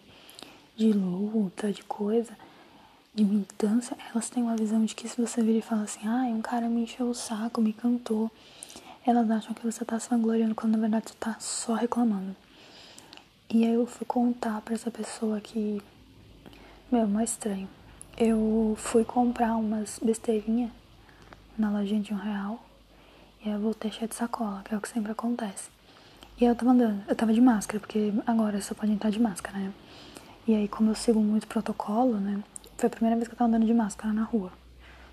de 0.75 0.91
luta, 0.93 1.71
de 1.71 1.83
coisa 1.83 2.33
de 3.17 3.25
militância, 3.25 3.97
elas 4.11 4.29
têm 4.29 4.43
uma 4.43 4.55
visão 4.55 4.85
de 4.85 4.93
que 4.93 5.09
se 5.09 5.19
você 5.19 5.41
vir 5.41 5.57
e 5.57 5.61
falar 5.61 5.81
assim, 5.81 6.07
ah, 6.07 6.25
um 6.27 6.39
cara 6.39 6.69
me 6.69 6.83
encheu 6.83 7.09
o 7.09 7.15
saco, 7.15 7.59
me 7.59 7.73
cantou, 7.73 8.29
elas 9.03 9.27
acham 9.31 9.55
que 9.55 9.65
você 9.65 9.83
tá 9.83 9.99
se 9.99 10.07
vangloriando 10.07 10.53
quando 10.53 10.73
na 10.73 10.77
verdade 10.77 11.09
você 11.09 11.15
tá 11.19 11.35
só 11.39 11.73
reclamando. 11.73 12.35
E 13.49 13.65
aí 13.65 13.73
eu 13.73 13.87
fui 13.87 14.05
contar 14.05 14.61
pra 14.61 14.75
essa 14.75 14.91
pessoa 14.91 15.41
que, 15.41 15.81
meu, 16.91 17.19
é 17.19 17.23
estranho. 17.23 17.67
Eu 18.15 18.75
fui 18.77 19.03
comprar 19.03 19.55
umas 19.55 19.97
besteirinhas 19.99 20.69
na 21.57 21.71
lojinha 21.71 22.01
de 22.01 22.13
um 22.13 22.17
real 22.17 22.66
e 23.43 23.49
aí 23.49 23.55
eu 23.55 23.59
voltei 23.59 23.91
cheia 23.91 24.07
de 24.07 24.15
sacola, 24.15 24.61
que 24.63 24.73
é 24.73 24.77
o 24.77 24.81
que 24.81 24.89
sempre 24.89 25.11
acontece. 25.11 25.69
E 26.39 26.45
aí 26.45 26.51
eu 26.51 26.55
tava 26.55 26.71
andando, 26.71 27.03
eu 27.07 27.15
tava 27.15 27.33
de 27.33 27.41
máscara, 27.41 27.79
porque 27.79 28.13
agora 28.25 28.61
você 28.61 28.73
pode 28.75 28.91
entrar 28.91 29.09
de 29.09 29.19
máscara, 29.19 29.57
né? 29.57 29.73
E 30.47 30.55
aí, 30.55 30.67
como 30.67 30.91
eu 30.91 30.95
sigo 30.95 31.19
muito 31.19 31.45
protocolo, 31.45 32.19
né? 32.19 32.41
Foi 32.77 32.87
a 32.87 32.89
primeira 32.89 33.15
vez 33.17 33.27
que 33.27 33.33
eu 33.33 33.37
tava 33.37 33.49
andando 33.49 33.65
de 33.65 33.73
máscara 33.73 34.13
na 34.13 34.23
rua. 34.23 34.51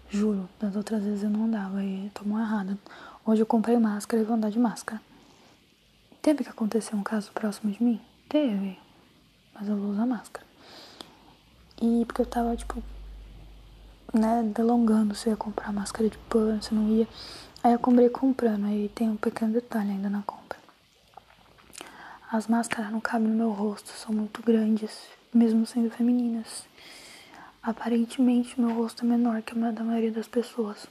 Juro, 0.08 0.48
das 0.60 0.76
outras 0.76 1.02
vezes 1.02 1.24
eu 1.24 1.30
não 1.30 1.46
andava 1.46 1.82
e 1.82 2.10
tomou 2.14 2.38
errada. 2.38 2.78
Hoje 3.26 3.42
eu 3.42 3.46
comprei 3.46 3.76
máscara 3.78 4.22
e 4.22 4.24
vou 4.24 4.36
andar 4.36 4.50
de 4.50 4.58
máscara. 4.58 5.00
Teve 6.22 6.44
que 6.44 6.50
acontecer 6.50 6.94
um 6.94 7.02
caso 7.02 7.32
próximo 7.32 7.72
de 7.72 7.82
mim? 7.82 8.00
Teve. 8.28 8.78
Mas 9.52 9.68
eu 9.68 9.76
vou 9.76 9.90
usar 9.90 10.06
máscara. 10.06 10.46
E 11.82 12.04
porque 12.04 12.22
eu 12.22 12.26
tava, 12.26 12.54
tipo, 12.54 12.82
né, 14.12 14.42
delongando 14.54 15.14
se 15.14 15.26
eu 15.26 15.32
ia 15.32 15.36
comprar 15.36 15.72
máscara 15.72 16.08
de 16.08 16.16
pano, 16.28 16.62
se 16.62 16.74
não 16.74 16.88
ia. 16.88 17.08
Aí 17.64 17.72
eu 17.72 17.78
comprei 17.78 18.10
comprando, 18.10 18.66
aí 18.66 18.90
tem 18.94 19.08
um 19.08 19.16
pequeno 19.16 19.54
detalhe 19.54 19.92
ainda 19.92 20.10
na 20.10 20.20
compra. 20.20 20.58
As 22.30 22.46
máscaras 22.46 22.92
não 22.92 23.00
cabem 23.00 23.26
no 23.26 23.34
meu 23.34 23.52
rosto, 23.52 23.88
são 23.88 24.14
muito 24.14 24.42
grandes, 24.42 25.08
mesmo 25.32 25.64
sendo 25.64 25.90
femininas. 25.90 26.66
Aparentemente, 27.62 28.60
meu 28.60 28.74
rosto 28.74 29.02
é 29.02 29.08
menor 29.08 29.40
que 29.40 29.58
a 29.58 29.70
da 29.70 29.82
maioria 29.82 30.12
das 30.12 30.28
pessoas. 30.28 30.86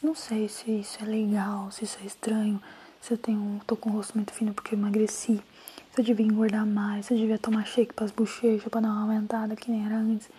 Não 0.00 0.14
sei 0.14 0.48
se 0.48 0.70
isso 0.70 1.02
é 1.02 1.04
legal, 1.04 1.68
se 1.72 1.82
isso 1.82 1.98
é 2.00 2.06
estranho, 2.06 2.62
se 3.00 3.14
eu 3.14 3.18
tenho, 3.18 3.60
tô 3.66 3.76
com 3.76 3.90
o 3.90 3.94
rosto 3.94 4.14
muito 4.14 4.32
fino 4.32 4.54
porque 4.54 4.76
eu 4.76 4.78
emagreci, 4.78 5.42
se 5.90 6.00
eu 6.00 6.04
devia 6.04 6.24
engordar 6.24 6.64
mais, 6.64 7.06
se 7.06 7.14
eu 7.14 7.18
devia 7.18 7.36
tomar 7.36 7.66
shake 7.66 7.94
para 7.94 8.04
as 8.04 8.12
bochechas 8.12 8.70
para 8.70 8.82
dar 8.82 8.90
uma 8.90 9.02
aumentada 9.02 9.56
que 9.56 9.72
nem 9.72 9.84
era 9.84 9.96
antes. 9.96 10.30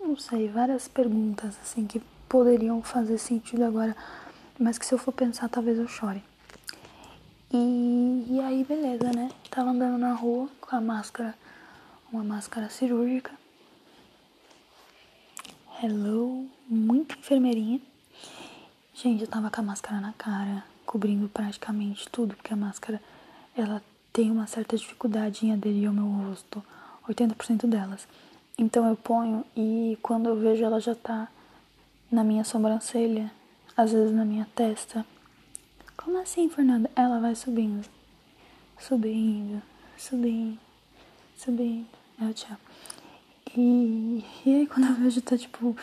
Não 0.00 0.16
sei, 0.16 0.48
várias 0.48 0.88
perguntas 0.88 1.56
assim 1.62 1.86
que 1.86 2.02
poderiam 2.32 2.82
fazer 2.82 3.18
sentido 3.18 3.62
agora, 3.62 3.94
mas 4.58 4.78
que 4.78 4.86
se 4.86 4.94
eu 4.94 4.98
for 4.98 5.12
pensar 5.12 5.50
talvez 5.50 5.78
eu 5.78 5.86
chore. 5.86 6.24
E, 7.52 8.26
e 8.26 8.40
aí 8.40 8.64
beleza, 8.64 9.12
né? 9.12 9.30
Tava 9.50 9.68
andando 9.68 9.98
na 9.98 10.14
rua 10.14 10.48
com 10.58 10.74
a 10.74 10.80
máscara 10.80 11.34
uma 12.10 12.24
máscara 12.24 12.70
cirúrgica. 12.70 13.30
Hello, 15.82 16.46
muito 16.66 17.18
enfermeirinha. 17.18 17.82
Gente, 18.94 19.20
eu 19.20 19.28
tava 19.28 19.50
com 19.50 19.60
a 19.60 19.64
máscara 19.64 20.00
na 20.00 20.14
cara, 20.14 20.64
cobrindo 20.86 21.28
praticamente 21.28 22.08
tudo, 22.08 22.34
porque 22.34 22.54
a 22.54 22.56
máscara 22.56 22.98
ela 23.54 23.82
tem 24.10 24.30
uma 24.30 24.46
certa 24.46 24.74
dificuldade 24.74 25.44
em 25.44 25.52
aderir 25.52 25.86
ao 25.86 25.92
meu 25.92 26.06
rosto, 26.06 26.64
80% 27.06 27.66
delas. 27.66 28.08
Então 28.56 28.88
eu 28.88 28.96
ponho 28.96 29.44
e 29.54 29.98
quando 30.00 30.30
eu 30.30 30.36
vejo 30.36 30.64
ela 30.64 30.80
já 30.80 30.94
tá 30.94 31.28
na 32.12 32.22
minha 32.22 32.44
sobrancelha, 32.44 33.32
às 33.74 33.92
vezes 33.92 34.14
na 34.14 34.24
minha 34.24 34.46
testa. 34.54 35.04
Como 35.96 36.20
assim, 36.20 36.48
Fernanda? 36.48 36.90
Ela 36.94 37.18
vai 37.18 37.34
subindo, 37.34 37.88
subindo, 38.78 39.62
subindo, 39.96 40.58
subindo. 41.36 41.86
Eu 42.20 42.34
te 42.34 42.46
amo. 42.46 42.58
E, 43.56 44.24
e 44.46 44.54
aí 44.54 44.66
quando 44.66 44.88
eu 44.88 44.94
vejo 44.94 45.22
tá 45.22 45.36
tipo. 45.36 45.74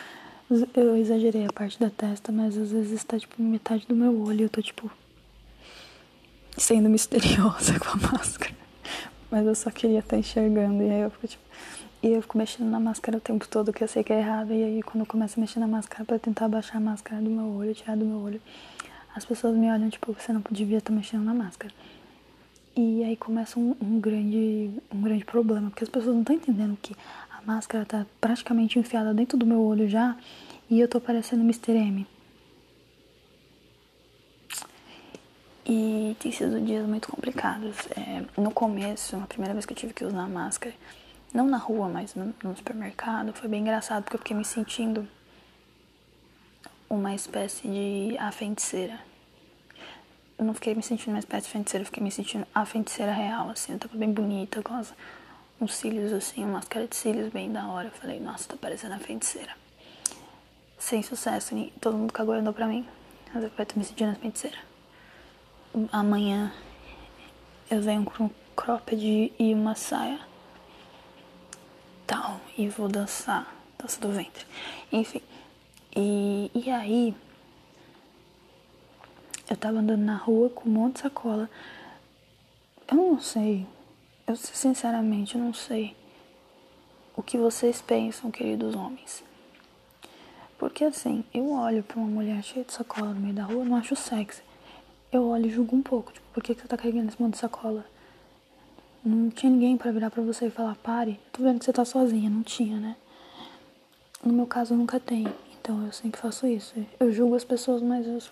Eu 0.74 0.96
exagerei 0.96 1.46
a 1.46 1.52
parte 1.52 1.78
da 1.78 1.90
testa, 1.90 2.32
mas 2.32 2.56
às 2.56 2.72
vezes 2.72 3.04
tá 3.04 3.18
tipo 3.18 3.40
metade 3.42 3.86
do 3.86 3.94
meu 3.94 4.20
olho. 4.22 4.44
Eu 4.44 4.48
tô 4.48 4.62
tipo. 4.62 4.90
sendo 6.56 6.88
misteriosa 6.88 7.78
com 7.80 7.90
a 7.90 8.12
máscara. 8.12 8.56
Mas 9.30 9.46
eu 9.46 9.54
só 9.54 9.70
queria 9.70 10.00
estar 10.00 10.10
tá 10.10 10.18
enxergando. 10.18 10.82
E 10.82 10.90
aí 10.90 11.00
eu 11.00 11.10
fico 11.10 11.26
tipo. 11.28 11.44
E 12.02 12.08
eu 12.08 12.22
fico 12.22 12.38
mexendo 12.38 12.68
na 12.70 12.80
máscara 12.80 13.18
o 13.18 13.20
tempo 13.20 13.46
todo, 13.46 13.72
que 13.72 13.84
eu 13.84 13.88
sei 13.88 14.02
que 14.02 14.12
é 14.12 14.20
errado. 14.20 14.52
E 14.52 14.62
aí 14.62 14.82
quando 14.82 15.00
eu 15.00 15.06
começo 15.06 15.38
a 15.38 15.40
mexer 15.40 15.60
na 15.60 15.66
máscara 15.66 16.04
pra 16.04 16.18
tentar 16.18 16.46
abaixar 16.46 16.76
a 16.76 16.80
máscara 16.80 17.20
do 17.20 17.28
meu 17.28 17.44
olho, 17.44 17.74
tirar 17.74 17.96
do 17.96 18.04
meu 18.04 18.18
olho, 18.18 18.40
as 19.14 19.24
pessoas 19.24 19.56
me 19.56 19.70
olham 19.70 19.90
tipo, 19.90 20.12
você 20.12 20.32
não 20.32 20.42
devia 20.50 20.78
estar 20.78 20.92
tá 20.92 20.96
mexendo 20.96 21.24
na 21.24 21.34
máscara. 21.34 21.72
E 22.76 23.04
aí 23.04 23.16
começa 23.16 23.58
um, 23.58 23.76
um, 23.82 24.00
grande, 24.00 24.70
um 24.90 25.02
grande 25.02 25.24
problema, 25.24 25.68
porque 25.68 25.84
as 25.84 25.90
pessoas 25.90 26.14
não 26.14 26.22
estão 26.22 26.36
entendendo 26.36 26.78
que 26.80 26.94
a 27.30 27.40
A 27.40 27.42
máscara 27.42 27.86
tá 27.86 28.06
praticamente 28.20 28.78
enfiada 28.78 29.14
dentro 29.14 29.36
do 29.38 29.46
meu 29.46 29.60
olho 29.62 29.88
já 29.88 30.16
e 30.68 30.78
eu 30.78 30.86
tô 30.86 31.00
parecendo 31.00 31.42
Mr. 31.42 31.72
M. 31.72 32.06
E 35.66 36.16
tem 36.18 36.32
sido 36.32 36.60
dias 36.60 36.86
muito 36.86 37.08
complicados. 37.08 37.76
É, 37.96 38.24
no 38.40 38.50
começo, 38.50 39.16
a 39.16 39.26
primeira 39.26 39.54
vez 39.54 39.64
que 39.64 39.72
eu 39.72 39.76
tive 39.76 39.94
que 39.94 40.04
usar 40.04 40.28
máscara, 40.28 40.74
não 41.32 41.46
na 41.46 41.58
rua, 41.58 41.88
mas 41.88 42.14
no, 42.14 42.34
supermercado, 42.56 43.32
foi 43.32 43.48
bem 43.48 43.60
engraçado 43.60 44.02
porque 44.02 44.16
eu 44.16 44.20
fiquei 44.20 44.36
me 44.36 44.44
sentindo 44.44 45.08
uma 46.88 47.14
espécie 47.14 47.68
de 47.68 48.18
a 48.18 48.32
feiticeira. 48.32 48.98
Eu 50.36 50.44
não 50.44 50.54
fiquei 50.54 50.74
me 50.74 50.82
sentindo 50.82 51.10
uma 51.10 51.18
espécie 51.18 51.46
de 51.46 51.52
feiticeira, 51.52 51.82
eu 51.82 51.86
fiquei 51.86 52.02
me 52.02 52.10
sentindo 52.10 52.46
a 52.54 52.64
feiticeira 52.64 53.12
real, 53.12 53.48
assim. 53.50 53.74
Eu 53.74 53.78
tava 53.78 53.96
bem 53.96 54.12
bonita, 54.12 54.62
com 54.62 54.74
as, 54.74 54.92
uns 55.60 55.74
cílios 55.74 56.12
assim, 56.12 56.42
uma 56.42 56.54
máscara 56.54 56.88
de 56.88 56.96
cílios 56.96 57.32
bem 57.32 57.52
da 57.52 57.68
hora. 57.68 57.88
Eu 57.88 57.92
falei, 57.92 58.18
nossa, 58.18 58.48
tá 58.48 58.56
parecendo 58.56 58.94
a 58.94 58.98
feiticeira. 58.98 59.54
Sem 60.78 61.02
sucesso, 61.02 61.54
todo 61.80 61.96
mundo 61.96 62.12
cagou 62.12 62.34
e 62.34 62.38
andou 62.38 62.52
pra 62.52 62.66
mim. 62.66 62.88
Mas 63.32 63.44
eu 63.44 63.50
tô 63.50 63.78
me 63.78 63.84
sentindo 63.84 64.10
a 64.10 64.14
feiticeira. 64.14 64.58
Amanhã 65.92 66.52
eu 67.70 67.80
venho 67.80 68.04
com 68.04 68.24
um 68.24 68.30
cropped 68.56 69.32
e 69.38 69.54
uma 69.54 69.76
saia 69.76 70.29
tal 72.10 72.40
e 72.58 72.68
vou 72.68 72.88
dançar 72.88 73.54
dança 73.78 74.00
do 74.00 74.10
ventre 74.10 74.44
enfim 74.90 75.22
e, 75.94 76.50
e 76.52 76.70
aí 76.70 77.14
eu 79.48 79.56
tava 79.56 79.78
andando 79.78 80.02
na 80.02 80.16
rua 80.16 80.50
com 80.50 80.68
um 80.68 80.72
monte 80.72 80.94
de 80.94 81.00
sacola 81.02 81.48
eu 82.90 82.96
não 82.96 83.20
sei 83.20 83.64
eu 84.26 84.34
sinceramente 84.34 85.38
não 85.38 85.54
sei 85.54 85.96
o 87.16 87.22
que 87.22 87.38
vocês 87.38 87.80
pensam 87.80 88.28
queridos 88.30 88.74
homens 88.74 89.22
porque 90.58 90.82
assim 90.82 91.24
eu 91.32 91.52
olho 91.52 91.84
para 91.84 91.98
uma 91.98 92.08
mulher 92.08 92.42
cheia 92.42 92.64
de 92.64 92.72
sacola 92.72 93.14
no 93.14 93.20
meio 93.20 93.34
da 93.34 93.44
rua 93.44 93.64
não 93.64 93.76
acho 93.76 93.94
sexy 93.94 94.42
eu 95.12 95.26
olho 95.28 95.46
e 95.46 95.50
julgo 95.50 95.74
um 95.74 95.82
pouco. 95.82 96.12
Tipo, 96.12 96.26
por 96.32 96.42
que, 96.42 96.54
que 96.54 96.62
você 96.62 96.68
tá 96.68 96.76
carregando 96.76 97.08
esse 97.08 97.20
monte 97.20 97.34
de 97.34 97.40
sacola? 97.40 97.84
Não 99.04 99.30
tinha 99.30 99.50
ninguém 99.50 99.76
para 99.76 99.90
virar 99.90 100.10
para 100.10 100.22
você 100.22 100.46
e 100.46 100.50
falar, 100.50 100.74
pare. 100.76 101.18
Tô 101.32 101.42
vendo 101.42 101.58
que 101.58 101.64
você 101.64 101.72
tá 101.72 101.84
sozinha. 101.84 102.28
Não 102.28 102.42
tinha, 102.42 102.78
né? 102.78 102.96
No 104.22 104.32
meu 104.32 104.46
caso, 104.46 104.74
nunca 104.74 105.00
tem. 105.00 105.26
Então 105.60 105.84
eu 105.86 105.92
sempre 105.92 106.20
faço 106.20 106.46
isso. 106.46 106.74
Eu 106.98 107.12
julgo 107.12 107.34
as 107.34 107.44
pessoas, 107.44 107.82
mas 107.82 108.06
as, 108.06 108.30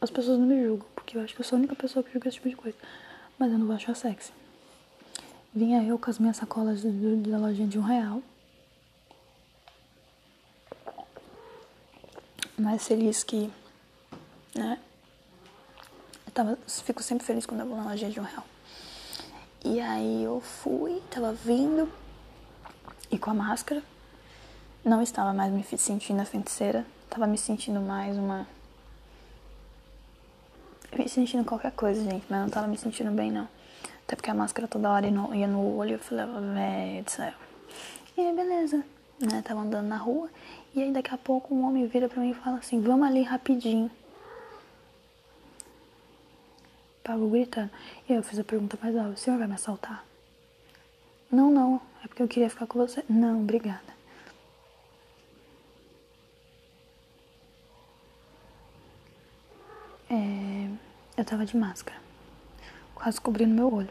as 0.00 0.10
pessoas 0.10 0.38
não 0.38 0.46
me 0.46 0.62
julgam. 0.62 0.86
Porque 0.94 1.16
eu 1.16 1.22
acho 1.22 1.34
que 1.34 1.40
eu 1.40 1.44
sou 1.44 1.56
a 1.56 1.58
única 1.60 1.76
pessoa 1.76 2.02
que 2.02 2.12
julga 2.12 2.28
esse 2.28 2.36
tipo 2.36 2.48
de 2.48 2.56
coisa. 2.56 2.76
Mas 3.38 3.52
eu 3.52 3.58
não 3.58 3.66
vou 3.66 3.76
achar 3.76 3.94
sexy. 3.94 4.32
Vinha 5.54 5.82
eu 5.82 5.98
com 5.98 6.10
as 6.10 6.18
minhas 6.18 6.36
sacolas 6.36 6.82
da 6.82 7.38
lojinha 7.38 7.68
de 7.68 7.78
um 7.78 7.82
real. 7.82 8.22
Mais 12.58 12.86
feliz 12.86 13.22
que, 13.22 13.48
né? 14.54 14.78
tava, 16.38 16.56
fico 16.66 17.02
sempre 17.02 17.26
feliz 17.26 17.44
quando 17.44 17.60
eu 17.60 17.66
vou 17.66 17.76
na 17.76 17.84
loja 17.84 18.08
de 18.08 18.20
um 18.20 18.22
real. 18.22 18.44
E 19.64 19.80
aí 19.80 20.22
eu 20.22 20.40
fui, 20.40 21.02
tava 21.10 21.32
vindo 21.32 21.90
e 23.10 23.18
com 23.18 23.30
a 23.30 23.34
máscara. 23.34 23.82
Não 24.84 25.02
estava 25.02 25.32
mais 25.32 25.52
me 25.52 25.64
sentindo 25.64 26.20
a 26.20 26.24
feiticeira, 26.24 26.86
tava 27.10 27.26
me 27.26 27.36
sentindo 27.36 27.80
mais 27.80 28.16
uma. 28.16 28.46
Me 30.96 31.08
sentindo 31.08 31.44
qualquer 31.44 31.72
coisa, 31.72 32.02
gente, 32.02 32.24
mas 32.30 32.40
não 32.40 32.48
tava 32.48 32.66
me 32.66 32.78
sentindo 32.78 33.10
bem, 33.10 33.30
não. 33.30 33.48
Até 34.04 34.16
porque 34.16 34.30
a 34.30 34.34
máscara 34.34 34.66
toda 34.66 34.90
hora 34.90 35.06
ia 35.06 35.46
no 35.46 35.76
olho, 35.76 35.92
eu 35.92 35.98
falei, 35.98 36.24
velho 36.24 37.04
do 37.04 37.10
céu. 37.10 37.32
E 38.16 38.20
aí, 38.20 38.34
beleza, 38.34 38.82
né? 39.20 39.42
Tava 39.42 39.60
andando 39.60 39.86
na 39.86 39.98
rua, 39.98 40.30
e 40.74 40.82
aí 40.82 40.92
daqui 40.92 41.12
a 41.12 41.18
pouco 41.18 41.54
um 41.54 41.66
homem 41.66 41.86
vira 41.86 42.08
pra 42.08 42.20
mim 42.20 42.30
e 42.30 42.34
fala 42.34 42.58
assim: 42.58 42.80
vamos 42.80 43.06
ali 43.06 43.22
rapidinho. 43.22 43.90
Tava 47.08 47.26
gritando. 47.26 47.70
E 48.06 48.12
eu 48.12 48.22
fiz 48.22 48.38
a 48.38 48.44
pergunta 48.44 48.78
mais 48.82 48.94
alta: 48.94 49.12
o 49.12 49.16
senhor 49.16 49.38
vai 49.38 49.48
me 49.48 49.54
assaltar? 49.54 50.04
Não, 51.32 51.50
não. 51.50 51.80
É 52.04 52.06
porque 52.06 52.22
eu 52.22 52.28
queria 52.28 52.50
ficar 52.50 52.66
com 52.66 52.78
você. 52.78 53.02
Não, 53.08 53.40
obrigada. 53.40 53.96
É, 60.10 60.68
eu 61.16 61.24
tava 61.24 61.46
de 61.46 61.56
máscara, 61.56 61.98
quase 62.94 63.18
cobrindo 63.18 63.54
meu 63.54 63.72
olho. 63.72 63.90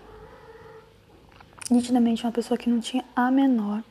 Nitidamente, 1.72 2.24
uma 2.24 2.32
pessoa 2.32 2.56
que 2.56 2.70
não 2.70 2.80
tinha 2.80 3.04
a 3.16 3.32
menor. 3.32 3.84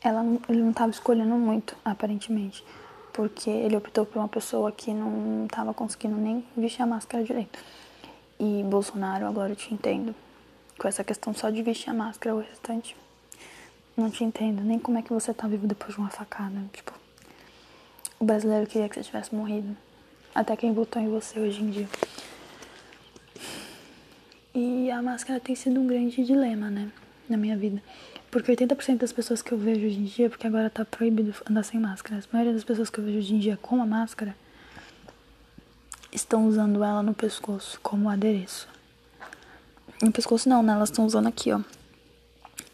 Ela 0.00 0.22
ele 0.48 0.62
não 0.62 0.72
tava 0.72 0.92
escolhendo 0.92 1.34
muito, 1.34 1.76
aparentemente, 1.84 2.64
porque 3.12 3.50
ele 3.50 3.76
optou 3.76 4.06
por 4.06 4.20
uma 4.20 4.28
pessoa 4.28 4.70
que 4.70 4.94
não 4.94 5.48
tava 5.48 5.74
conseguindo 5.74 6.16
nem 6.16 6.46
vestir 6.56 6.82
a 6.82 6.86
máscara 6.86 7.24
direito. 7.24 7.58
E 8.40 8.62
Bolsonaro, 8.62 9.26
agora 9.26 9.52
eu 9.52 9.56
te 9.56 9.74
entendo. 9.74 10.14
Com 10.78 10.86
essa 10.86 11.02
questão 11.02 11.34
só 11.34 11.50
de 11.50 11.60
vestir 11.62 11.90
a 11.90 11.94
máscara, 11.94 12.36
o 12.36 12.40
restante. 12.40 12.96
Não 13.96 14.10
te 14.10 14.22
entendo. 14.22 14.62
Nem 14.62 14.78
como 14.78 14.96
é 14.98 15.02
que 15.02 15.12
você 15.12 15.34
tá 15.34 15.48
vivo 15.48 15.66
depois 15.66 15.94
de 15.94 15.98
uma 15.98 16.08
facada. 16.08 16.56
Tipo, 16.72 16.92
o 18.20 18.24
brasileiro 18.24 18.66
queria 18.66 18.88
que 18.88 18.94
você 18.94 19.02
tivesse 19.02 19.34
morrido. 19.34 19.76
Até 20.32 20.56
quem 20.56 20.72
votou 20.72 21.02
em 21.02 21.08
você 21.08 21.40
hoje 21.40 21.60
em 21.60 21.70
dia. 21.70 21.88
E 24.54 24.88
a 24.90 25.02
máscara 25.02 25.40
tem 25.40 25.56
sido 25.56 25.80
um 25.80 25.86
grande 25.86 26.24
dilema, 26.24 26.70
né? 26.70 26.92
Na 27.28 27.36
minha 27.36 27.56
vida. 27.56 27.82
Porque 28.30 28.52
80% 28.52 28.98
das 28.98 29.12
pessoas 29.12 29.42
que 29.42 29.50
eu 29.50 29.58
vejo 29.58 29.84
hoje 29.84 29.98
em 29.98 30.04
dia, 30.04 30.30
porque 30.30 30.46
agora 30.46 30.70
tá 30.70 30.84
proibido 30.84 31.34
andar 31.48 31.64
sem 31.64 31.80
máscara, 31.80 32.20
a 32.20 32.32
maioria 32.32 32.52
das 32.52 32.62
pessoas 32.62 32.88
que 32.88 32.98
eu 32.98 33.04
vejo 33.04 33.18
hoje 33.18 33.34
em 33.34 33.38
dia 33.38 33.56
com 33.56 33.82
a 33.82 33.86
máscara 33.86 34.36
estão 36.12 36.46
usando 36.46 36.82
ela 36.82 37.02
no 37.02 37.14
pescoço 37.14 37.78
como 37.82 38.08
adereço. 38.08 38.68
No 40.02 40.12
pescoço 40.12 40.48
não, 40.48 40.62
né? 40.62 40.72
Elas 40.72 40.90
estão 40.90 41.04
usando 41.04 41.26
aqui, 41.26 41.52
ó. 41.52 41.60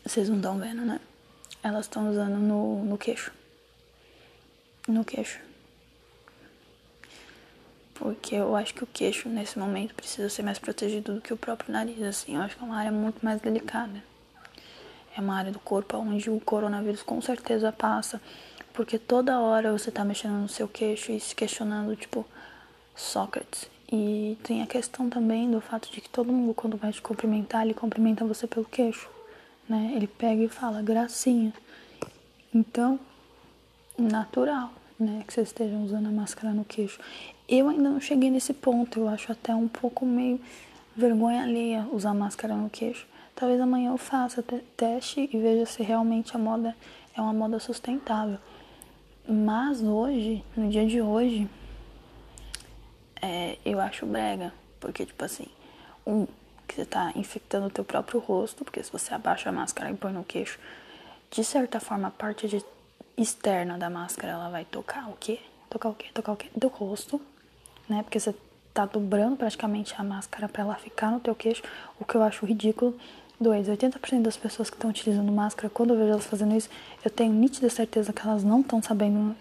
Vocês 0.05 0.29
não 0.29 0.37
estão 0.37 0.59
vendo, 0.59 0.83
né? 0.83 1.01
Elas 1.63 1.87
estão 1.87 2.11
usando 2.11 2.39
no, 2.39 2.85
no 2.85 2.99
queixo. 2.99 3.33
No 4.87 5.05
queixo. 5.05 5.41
Porque 7.95 8.35
eu 8.35 8.55
acho 8.55 8.75
que 8.75 8.85
o 8.85 8.87
queixo, 8.87 9.29
nesse 9.29 9.59
momento, 9.59 9.95
precisa 9.95 10.29
ser 10.29 10.43
mais 10.43 10.59
protegido 10.59 11.15
do 11.15 11.21
que 11.21 11.33
o 11.33 11.37
próprio 11.37 11.73
nariz, 11.73 12.03
assim. 12.03 12.37
Eu 12.37 12.43
acho 12.43 12.57
que 12.57 12.63
é 12.63 12.67
uma 12.67 12.77
área 12.77 12.93
muito 12.93 13.25
mais 13.25 13.41
delicada. 13.41 14.03
É 15.17 15.21
uma 15.21 15.37
área 15.37 15.53
do 15.53 15.61
corpo 15.61 15.97
onde 15.97 16.29
o 16.29 16.41
coronavírus 16.41 17.03
com 17.03 17.23
certeza 17.23 17.73
passa. 17.73 18.21
Porque 18.75 18.99
toda 18.99 19.41
hora 19.41 19.73
você 19.73 19.91
tá 19.91 20.05
mexendo 20.05 20.33
no 20.33 20.49
seu 20.49 20.69
queixo 20.69 21.13
e 21.13 21.21
se 21.21 21.35
questionando, 21.35 21.95
tipo, 21.97 22.27
Sócrates. 22.95 23.69
E 23.93 24.39
tem 24.43 24.63
a 24.63 24.67
questão 24.67 25.09
também 25.09 25.51
do 25.51 25.61
fato 25.61 25.91
de 25.91 26.01
que 26.01 26.09
todo 26.09 26.33
mundo, 26.33 26.55
quando 26.55 26.77
vai 26.77 26.93
te 26.93 27.03
cumprimentar, 27.03 27.63
ele 27.63 27.75
cumprimenta 27.75 28.25
você 28.25 28.47
pelo 28.47 28.65
queixo, 28.65 29.09
né? 29.69 29.93
Ele 29.95 30.07
pega 30.07 30.43
e 30.43 30.49
fala 30.49 30.83
gracinha. 30.83 31.53
Então, 32.53 32.99
natural, 33.99 34.73
né, 34.99 35.23
que 35.27 35.33
vocês 35.33 35.49
estejam 35.49 35.85
usando 35.85 36.07
a 36.07 36.11
máscara 36.11 36.53
no 36.53 36.65
queixo. 36.65 36.99
Eu 37.49 37.69
ainda 37.69 37.91
não 37.91 38.01
cheguei 38.01 38.31
nesse 38.31 38.53
ponto, 38.55 39.01
eu 39.01 39.09
acho 39.09 39.31
até 39.31 39.55
um 39.55 39.69
pouco 39.69 40.07
meio 40.07 40.41
vergonha 40.97 41.43
alheia 41.43 41.87
usar 41.93 42.15
máscara 42.15 42.55
no 42.55 42.71
queixo. 42.71 43.07
Talvez 43.35 43.61
amanhã 43.61 43.91
eu 43.91 43.99
faça 43.99 44.45
teste 44.77 45.29
e 45.33 45.39
veja 45.39 45.67
se 45.67 45.83
realmente 45.83 46.35
a 46.37 46.39
moda 46.39 46.75
é 47.17 47.21
uma 47.21 47.33
moda 47.33 47.59
sustentável. 47.59 48.39
Mas 49.29 49.83
hoje, 49.83 50.45
no 50.57 50.69
dia 50.69 50.87
de 50.87 51.01
hoje, 51.01 51.49
é, 53.25 53.59
eu 53.65 53.81
acho 53.81 54.05
brega, 54.05 54.53
porque, 54.79 55.07
tipo 55.07 55.25
assim, 55.25 55.47
um, 56.07 56.27
que 56.69 56.75
você 56.75 56.85
tá 56.85 57.11
infectando 57.17 57.69
o 57.69 57.71
teu 57.71 57.83
próprio 57.83 58.21
rosto, 58.21 58.65
porque 58.65 58.83
se 58.83 58.93
você 58.93 59.15
abaixa 59.15 59.49
a 59.49 59.53
máscara 59.53 59.91
e 59.91 59.95
põe 59.95 60.13
no 60.13 60.23
queixo, 60.23 60.59
de 61.31 61.43
certa 61.43 61.81
forma, 61.81 62.09
a 62.09 62.11
parte 62.11 62.47
de, 62.47 62.63
externa 63.17 63.79
da 63.79 63.89
máscara, 63.89 64.35
ela 64.35 64.51
vai 64.51 64.67
tocar 64.67 65.09
o 65.09 65.17
quê? 65.19 65.39
Tocar 65.71 65.89
o 65.89 65.95
quê? 65.95 66.07
Tocar 66.13 66.33
o 66.33 66.37
quê? 66.37 66.51
Do 66.55 66.69
rosto, 66.69 67.19
né? 67.89 68.03
Porque 68.03 68.21
você 68.21 68.35
tá 68.75 68.85
dobrando 68.85 69.37
praticamente 69.37 69.95
a 69.97 70.05
máscara 70.05 70.47
para 70.47 70.63
ela 70.63 70.75
ficar 70.75 71.11
no 71.11 71.19
teu 71.19 71.35
queixo, 71.35 71.63
o 71.99 72.05
que 72.05 72.17
eu 72.17 72.23
acho 72.23 72.45
ridículo. 72.45 72.95
Dois, 73.41 73.69
80% 73.69 74.21
das 74.21 74.37
pessoas 74.37 74.69
que 74.69 74.77
estão 74.77 74.91
utilizando 74.91 75.33
máscara, 75.33 75.71
quando 75.71 75.95
eu 75.95 75.97
vejo 75.97 76.11
elas 76.11 76.27
fazendo 76.27 76.55
isso, 76.55 76.69
eu 77.03 77.11
tenho 77.11 77.33
nítida 77.33 77.71
certeza 77.71 78.13
que 78.13 78.21
elas 78.21 78.45
não 78.45 78.61
estão 78.61 78.83
sabendo 78.83 79.35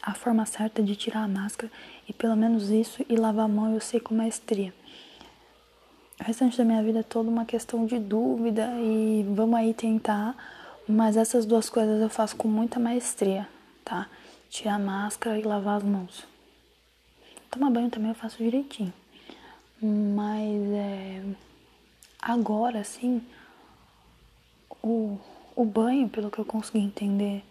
a 0.00 0.14
forma 0.14 0.44
certa 0.44 0.82
de 0.82 0.94
tirar 0.94 1.24
a 1.24 1.28
máscara 1.28 1.72
e 2.08 2.12
pelo 2.12 2.36
menos 2.36 2.70
isso 2.70 3.04
e 3.08 3.16
lavar 3.16 3.46
a 3.46 3.48
mão 3.48 3.72
eu 3.72 3.80
sei 3.80 4.00
com 4.00 4.14
maestria. 4.14 4.72
O 6.20 6.24
restante 6.24 6.56
da 6.56 6.64
minha 6.64 6.82
vida 6.82 7.00
é 7.00 7.02
toda 7.02 7.28
uma 7.28 7.44
questão 7.44 7.86
de 7.86 7.98
dúvida 7.98 8.70
e 8.80 9.26
vamos 9.34 9.56
aí 9.56 9.74
tentar, 9.74 10.36
mas 10.88 11.16
essas 11.16 11.44
duas 11.44 11.68
coisas 11.68 12.00
eu 12.00 12.08
faço 12.08 12.36
com 12.36 12.46
muita 12.46 12.78
maestria, 12.78 13.48
tá? 13.84 14.08
Tirar 14.48 14.76
a 14.76 14.78
máscara 14.78 15.38
e 15.38 15.42
lavar 15.42 15.78
as 15.78 15.82
mãos. 15.82 16.24
Tomar 17.50 17.70
banho 17.70 17.90
também 17.90 18.10
eu 18.10 18.14
faço 18.14 18.38
direitinho. 18.38 18.92
Mas 19.82 20.72
é, 20.72 21.22
agora 22.22 22.84
sim, 22.84 23.20
o, 24.82 25.18
o 25.56 25.64
banho, 25.64 26.08
pelo 26.08 26.30
que 26.30 26.38
eu 26.38 26.44
consegui 26.44 26.78
entender, 26.78 27.44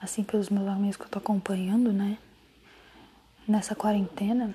assim, 0.00 0.22
pelos 0.22 0.48
meus 0.48 0.66
amigos 0.66 0.96
que 0.96 1.04
eu 1.04 1.08
tô 1.08 1.18
acompanhando, 1.18 1.92
né? 1.92 2.18
Nessa 3.48 3.74
quarentena, 3.74 4.54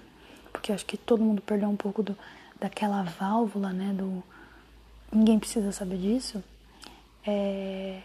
porque 0.51 0.71
acho 0.71 0.85
que 0.85 0.95
todo 0.95 1.23
mundo 1.23 1.41
perdeu 1.41 1.67
um 1.67 1.75
pouco 1.75 2.03
do, 2.03 2.15
daquela 2.59 3.01
válvula, 3.03 3.73
né? 3.73 3.91
Do 3.91 4.23
ninguém 5.11 5.39
precisa 5.39 5.71
saber 5.71 5.97
disso. 5.97 6.43
É, 7.25 8.01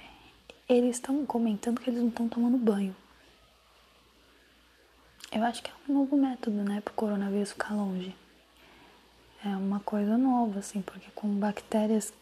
eles 0.69 0.97
estão 0.97 1.25
comentando 1.27 1.81
que 1.81 1.91
eles 1.91 2.01
não 2.01 2.09
estão 2.09 2.29
tomando 2.29 2.57
banho. 2.57 2.95
Eu 5.31 5.43
acho 5.45 5.63
que 5.63 5.71
é 5.71 5.75
um 5.89 5.95
novo 5.95 6.17
método, 6.17 6.57
né, 6.63 6.81
para 6.81 6.93
o 6.93 6.95
coronavírus 6.95 7.53
ficar 7.53 7.75
longe. 7.75 8.15
É 9.45 9.49
uma 9.49 9.81
coisa 9.81 10.17
nova, 10.17 10.59
assim, 10.59 10.81
porque 10.81 11.11
com 11.15 11.29
bactérias 11.29 12.13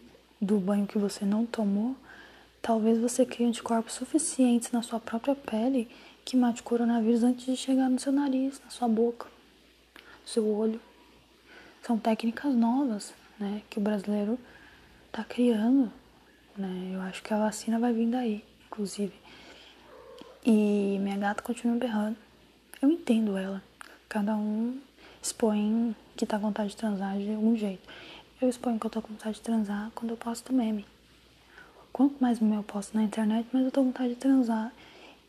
do 0.40 0.58
banho 0.58 0.86
que 0.86 0.98
você 0.98 1.24
não 1.24 1.46
tomou, 1.46 1.96
talvez 2.60 2.98
você 2.98 3.24
crie 3.24 3.46
anticorpos 3.46 3.94
suficientes 3.94 4.72
na 4.72 4.82
sua 4.82 4.98
própria 4.98 5.34
pele 5.34 5.88
que 6.26 6.36
mate 6.36 6.60
o 6.60 6.64
coronavírus 6.64 7.22
antes 7.22 7.46
de 7.46 7.56
chegar 7.56 7.88
no 7.88 8.00
seu 8.00 8.10
nariz, 8.10 8.60
na 8.64 8.68
sua 8.68 8.88
boca, 8.88 9.28
no 9.94 10.28
seu 10.28 10.44
olho. 10.44 10.80
São 11.82 11.96
técnicas 11.96 12.52
novas, 12.52 13.14
né, 13.38 13.62
que 13.70 13.78
o 13.78 13.80
brasileiro 13.80 14.36
está 15.06 15.22
criando, 15.22 15.90
né? 16.58 16.90
Eu 16.92 17.00
acho 17.02 17.22
que 17.22 17.32
a 17.32 17.38
vacina 17.38 17.78
vai 17.78 17.92
vir 17.92 18.08
daí, 18.08 18.44
inclusive. 18.66 19.14
E 20.44 20.98
minha 21.00 21.16
gata 21.16 21.44
continua 21.44 21.76
berrando. 21.76 22.16
Eu 22.82 22.90
entendo 22.90 23.38
ela. 23.38 23.62
Cada 24.08 24.34
um 24.34 24.80
expõe 25.22 25.94
que 26.16 26.26
tá 26.26 26.40
com 26.40 26.48
vontade 26.48 26.70
de 26.70 26.76
transar 26.76 27.16
de 27.18 27.32
algum 27.32 27.56
jeito. 27.56 27.88
Eu 28.40 28.48
exponho 28.48 28.80
que 28.80 28.86
eu 28.86 28.90
tô 28.90 29.00
com 29.00 29.12
vontade 29.12 29.36
de 29.36 29.42
transar 29.42 29.92
quando 29.94 30.10
eu 30.10 30.16
posto 30.16 30.52
meme. 30.52 30.84
Quanto 31.92 32.20
mais 32.20 32.40
meme 32.40 32.56
eu 32.56 32.64
posto 32.64 32.96
na 32.96 33.04
internet, 33.04 33.46
mais 33.52 33.64
eu 33.64 33.70
tô 33.70 33.80
com 33.80 33.86
vontade 33.86 34.10
de 34.10 34.16
transar 34.16 34.72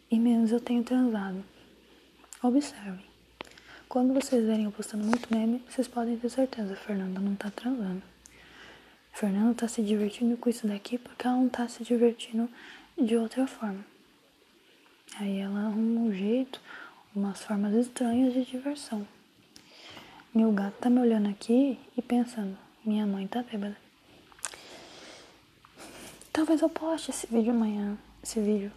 e 0.10 0.20
menos 0.20 0.52
eu 0.52 0.60
tenho 0.60 0.84
transado. 0.84 1.44
Observem. 2.42 3.06
Quando 3.90 4.14
vocês 4.14 4.46
verem 4.46 4.66
eu 4.66 4.72
postando 4.72 5.06
muito 5.06 5.34
meme, 5.34 5.64
vocês 5.70 5.88
podem 5.88 6.18
ter 6.18 6.30
certeza, 6.30 6.76
Fernanda 6.76 7.20
não 7.20 7.36
tá 7.36 7.50
transando. 7.50 8.04
Fernanda 9.14 9.54
tá 9.54 9.68
se 9.68 9.82
divertindo 9.82 10.38
com 10.38 10.50
isso 10.50 10.68
daqui 10.68 10.98
porque 10.98 11.26
ela 11.26 11.38
não 11.38 11.50
tá 11.50 11.68
se 11.68 11.84
divertindo 11.84 12.50
de 12.98 13.16
outra 13.16 13.48
forma. 13.48 13.84
Aí 15.20 15.40
ela 15.40 15.62
arruma 15.62 16.02
um 16.02 16.14
jeito, 16.14 16.62
umas 17.16 17.42
formas 17.42 17.74
estranhas 17.74 18.34
de 18.34 18.46
diversão. 18.46 19.08
Meu 20.34 20.52
gato 20.52 20.76
tá 20.80 20.90
me 20.90 21.00
olhando 21.00 21.30
aqui 21.30 21.80
e 21.98 22.02
pensando, 22.02 22.56
minha 22.86 23.08
mãe 23.08 23.26
tá 23.26 23.42
bêbada. 23.42 23.78
Talvez 26.32 26.62
eu 26.62 26.70
poste 26.70 27.10
esse 27.10 27.26
vídeo 27.26 27.52
amanhã, 27.52 27.98
esse 28.22 28.40
vídeo. 28.40 28.72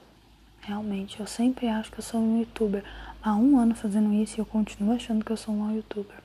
Realmente, 0.70 1.18
eu 1.18 1.26
sempre 1.26 1.66
acho 1.66 1.90
que 1.90 1.98
eu 1.98 2.02
sou 2.02 2.20
um 2.20 2.38
youtuber. 2.38 2.84
Há 3.20 3.34
um 3.34 3.58
ano 3.58 3.74
fazendo 3.74 4.12
isso 4.12 4.36
e 4.36 4.40
eu 4.40 4.46
continuo 4.46 4.94
achando 4.94 5.24
que 5.24 5.32
eu 5.32 5.36
sou 5.36 5.52
um 5.52 5.74
youtuber. 5.74 6.16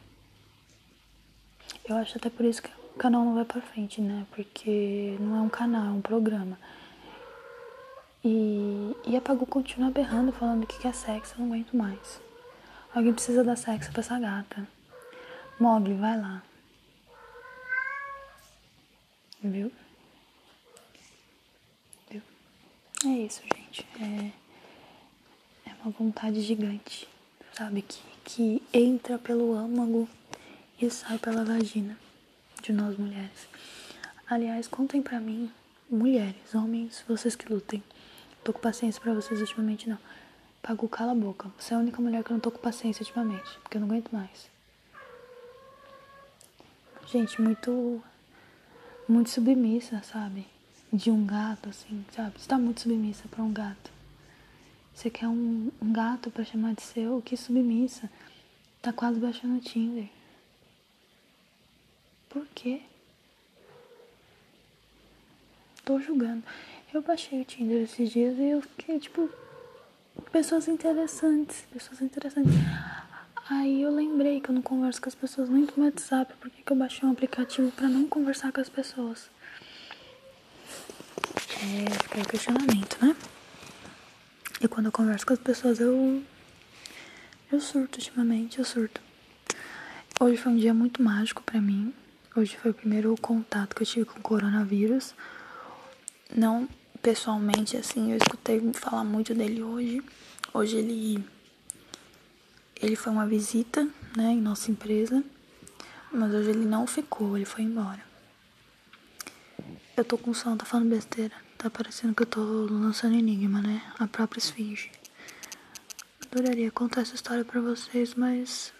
Eu 1.83 1.95
acho 1.95 2.15
até 2.15 2.29
por 2.29 2.45
isso 2.45 2.61
que 2.61 2.69
o 2.69 2.95
canal 2.95 3.25
não 3.25 3.33
vai 3.33 3.43
pra 3.43 3.59
frente, 3.59 3.99
né? 3.99 4.23
Porque 4.35 5.17
não 5.19 5.35
é 5.35 5.41
um 5.41 5.49
canal, 5.49 5.87
é 5.87 5.89
um 5.89 5.99
programa. 5.99 6.59
E, 8.23 8.95
e 9.07 9.17
a 9.17 9.21
Pagu 9.21 9.47
continua 9.47 9.89
berrando, 9.89 10.31
falando 10.31 10.67
que 10.67 10.77
quer 10.77 10.93
sexo, 10.93 11.33
eu 11.33 11.39
não 11.39 11.47
aguento 11.47 11.75
mais. 11.75 12.21
Alguém 12.93 13.13
precisa 13.13 13.43
dar 13.43 13.55
sexo 13.55 13.91
pra 13.91 14.01
essa 14.01 14.19
gata. 14.19 14.67
Mogli, 15.59 15.95
vai 15.95 16.21
lá. 16.21 16.43
Viu? 19.41 19.71
Viu? 22.11 22.21
É 23.05 23.07
isso, 23.07 23.41
gente. 23.41 23.64
É, 23.99 24.31
é 25.69 25.73
uma 25.83 25.91
vontade 25.91 26.41
gigante, 26.41 27.07
sabe? 27.53 27.81
Que, 27.81 27.99
que 28.23 28.63
entra 28.73 29.17
pelo 29.17 29.55
âmago 29.55 30.07
e 30.81 30.89
sai 30.89 31.17
pela 31.17 31.43
vagina 31.43 31.97
de 32.61 32.71
nós 32.71 32.97
mulheres. 32.97 33.47
Aliás, 34.27 34.67
contem 34.67 35.01
pra 35.01 35.19
mim, 35.19 35.51
mulheres, 35.89 36.53
homens, 36.53 37.03
vocês 37.07 37.35
que 37.35 37.51
lutem. 37.51 37.83
Tô 38.43 38.53
com 38.53 38.59
paciência 38.59 39.01
pra 39.01 39.13
vocês 39.13 39.39
ultimamente, 39.39 39.89
não. 39.89 39.97
Pago 40.61 40.87
cala 40.87 41.11
a 41.11 41.15
boca. 41.15 41.49
Você 41.59 41.73
é 41.73 41.77
a 41.77 41.79
única 41.79 42.01
mulher 42.01 42.23
que 42.23 42.31
eu 42.31 42.33
não 42.33 42.41
tô 42.41 42.51
com 42.51 42.59
paciência 42.59 43.03
ultimamente, 43.03 43.59
porque 43.61 43.77
eu 43.77 43.81
não 43.81 43.87
aguento 43.87 44.11
mais. 44.11 44.49
Gente, 47.07 47.41
muito 47.41 48.01
muito 49.07 49.29
submissa, 49.29 50.01
sabe? 50.03 50.47
De 50.95 51.11
um 51.11 51.25
gato, 51.25 51.67
assim, 51.67 52.05
sabe? 52.15 52.39
Você 52.39 52.47
tá 52.47 52.57
muito 52.57 52.79
submissa 52.79 53.27
pra 53.27 53.43
um 53.43 53.51
gato. 53.51 53.91
Você 54.93 55.09
quer 55.09 55.27
um, 55.27 55.69
um 55.81 55.91
gato 55.91 56.31
para 56.31 56.45
chamar 56.45 56.73
de 56.73 56.83
seu? 56.83 57.21
Que 57.21 57.35
submissa. 57.35 58.09
Tá 58.81 58.93
quase 58.93 59.19
baixando 59.19 59.57
o 59.57 59.59
Tinder. 59.59 60.07
Por 62.29 62.47
quê? 62.55 62.81
Tô 65.83 65.99
julgando. 65.99 66.43
Eu 66.93 67.01
baixei 67.01 67.41
o 67.41 67.45
Tinder 67.45 67.83
esses 67.83 68.09
dias 68.09 68.37
e 68.37 68.51
eu 68.51 68.61
fiquei, 68.61 68.97
tipo, 68.97 69.29
pessoas 70.31 70.69
interessantes. 70.69 71.65
Pessoas 71.73 72.01
interessantes. 72.01 72.53
Aí 73.49 73.81
eu 73.81 73.93
lembrei 73.93 74.39
que 74.39 74.49
eu 74.49 74.55
não 74.55 74.61
converso 74.61 75.01
com 75.01 75.09
as 75.09 75.15
pessoas 75.15 75.49
nem 75.49 75.67
no 75.75 75.83
WhatsApp, 75.83 76.33
porque 76.39 76.63
que 76.63 76.71
eu 76.71 76.77
baixei 76.77 77.07
um 77.07 77.11
aplicativo 77.11 77.69
para 77.71 77.89
não 77.89 78.07
conversar 78.07 78.53
com 78.53 78.61
as 78.61 78.69
pessoas. 78.69 79.29
É, 81.65 81.89
fica 82.03 82.21
o 82.21 82.27
questionamento, 82.27 83.03
né? 83.03 83.15
E 84.61 84.67
quando 84.67 84.85
eu 84.85 84.91
converso 84.91 85.25
com 85.25 85.33
as 85.33 85.39
pessoas, 85.39 85.79
eu. 85.79 86.21
Eu 87.51 87.59
surto 87.59 87.97
ultimamente, 87.97 88.59
eu 88.59 88.65
surto. 88.65 89.01
Hoje 90.19 90.37
foi 90.37 90.51
um 90.51 90.57
dia 90.57 90.73
muito 90.73 91.01
mágico 91.01 91.41
para 91.41 91.59
mim. 91.59 91.91
Hoje 92.35 92.55
foi 92.57 92.69
o 92.69 92.73
primeiro 92.73 93.15
contato 93.19 93.75
que 93.75 93.81
eu 93.81 93.87
tive 93.87 94.05
com 94.05 94.19
o 94.19 94.21
coronavírus. 94.21 95.15
Não 96.35 96.69
pessoalmente, 97.01 97.77
assim, 97.77 98.11
eu 98.11 98.17
escutei 98.17 98.61
falar 98.73 99.03
muito 99.03 99.33
dele 99.33 99.63
hoje. 99.63 100.03
Hoje 100.53 100.77
ele 100.77 101.25
ele 102.79 102.95
foi 102.95 103.11
uma 103.11 103.25
visita, 103.25 103.87
né, 104.15 104.31
em 104.31 104.41
nossa 104.41 104.69
empresa, 104.69 105.23
mas 106.11 106.31
hoje 106.33 106.49
ele 106.49 106.65
não 106.65 106.85
ficou, 106.85 107.35
ele 107.35 107.45
foi 107.45 107.63
embora. 107.63 108.03
Eu 109.97 110.03
tô 110.03 110.17
com 110.17 110.33
sono, 110.33 110.57
tá 110.57 110.65
falando 110.65 110.89
besteira. 110.89 111.33
Tá 111.65 111.71
parecendo 111.71 112.13
que 112.13 112.21
eu 112.21 112.27
tô 112.27 112.41
lançando 112.69 113.15
enigma, 113.15 113.59
né? 113.59 113.81
A 113.97 114.05
própria 114.05 114.37
esfinge. 114.37 114.91
Adoraria 116.21 116.69
contar 116.69 117.01
essa 117.01 117.15
história 117.15 117.43
pra 117.43 117.59
vocês, 117.59 118.13
mas. 118.13 118.71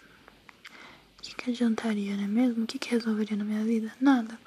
O 1.18 1.24
que, 1.24 1.34
que 1.34 1.50
adiantaria, 1.50 2.16
né 2.16 2.28
mesmo? 2.28 2.64
O 2.64 2.68
que, 2.68 2.78
que 2.78 2.92
resolveria 2.92 3.36
na 3.36 3.44
minha 3.44 3.64
vida? 3.64 3.92
Nada. 4.00 4.38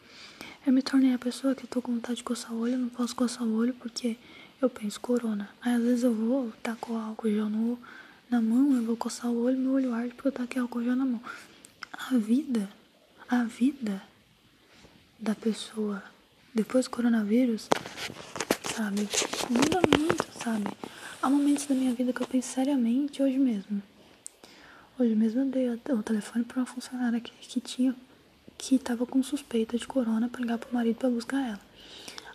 Eu 0.65 0.73
me 0.73 0.83
tornei 0.83 1.13
a 1.13 1.19
pessoa 1.19 1.53
que 1.53 1.67
tô 1.67 1.83
com 1.83 1.95
vontade 1.95 2.19
de 2.19 2.23
coçar 2.23 2.53
o 2.53 2.61
olho, 2.61 2.75
eu 2.75 2.79
não 2.79 2.89
posso 2.89 3.17
coçar 3.17 3.43
o 3.43 3.57
olho 3.57 3.75
porque 3.75 4.17
eu 4.63 4.71
penso 4.71 5.01
corona. 5.01 5.51
Aí 5.61 5.75
às 5.75 5.83
vezes 5.83 6.05
eu 6.05 6.15
vou, 6.15 6.53
taco 6.63 6.95
álcool 6.95 7.31
gel 7.31 7.49
no 7.49 7.77
na 8.31 8.41
mão, 8.41 8.73
eu 8.77 8.85
vou 8.85 8.97
coçar 8.97 9.33
o 9.33 9.43
olho, 9.43 9.59
meu 9.59 9.73
olho 9.73 9.93
arde 9.93 10.15
porque 10.15 10.29
eu 10.29 10.33
tô 10.33 10.43
aqui 10.43 10.61
álcool 10.61 10.85
gel 10.85 10.95
na 10.95 11.05
mão. 11.05 11.21
A 11.93 12.17
vida, 12.17 12.71
a 13.29 13.43
vida 13.43 14.01
da 15.19 15.35
pessoa 15.35 16.05
depois 16.59 16.87
do 16.87 16.91
coronavírus, 16.91 17.69
sabe, 18.75 19.09
muda 19.49 19.81
muito, 19.97 20.27
sabe? 20.43 20.67
Há 21.23 21.31
momentos 21.31 21.67
da 21.67 21.75
minha 21.75 21.95
vida 21.95 22.13
que 22.13 22.21
eu 22.21 22.27
penso 22.27 22.49
seriamente 22.49 23.23
hoje 23.23 23.39
mesmo. 23.39 23.81
Hoje 24.99 25.15
mesmo 25.15 25.43
eu 25.43 25.47
dei 25.47 25.71
o 25.71 26.03
telefone 26.03 26.45
para 26.45 26.59
uma 26.59 26.67
funcionária 26.67 27.21
que, 27.21 27.31
que 27.31 27.61
tinha 27.61 27.95
que 28.59 28.77
tava 28.77 29.07
com 29.07 29.23
suspeita 29.23 29.79
de 29.79 29.87
corona 29.87 30.29
para 30.29 30.41
ligar 30.41 30.59
pro 30.59 30.75
marido 30.75 30.97
para 30.97 31.09
buscar 31.09 31.41
ela. 31.47 31.61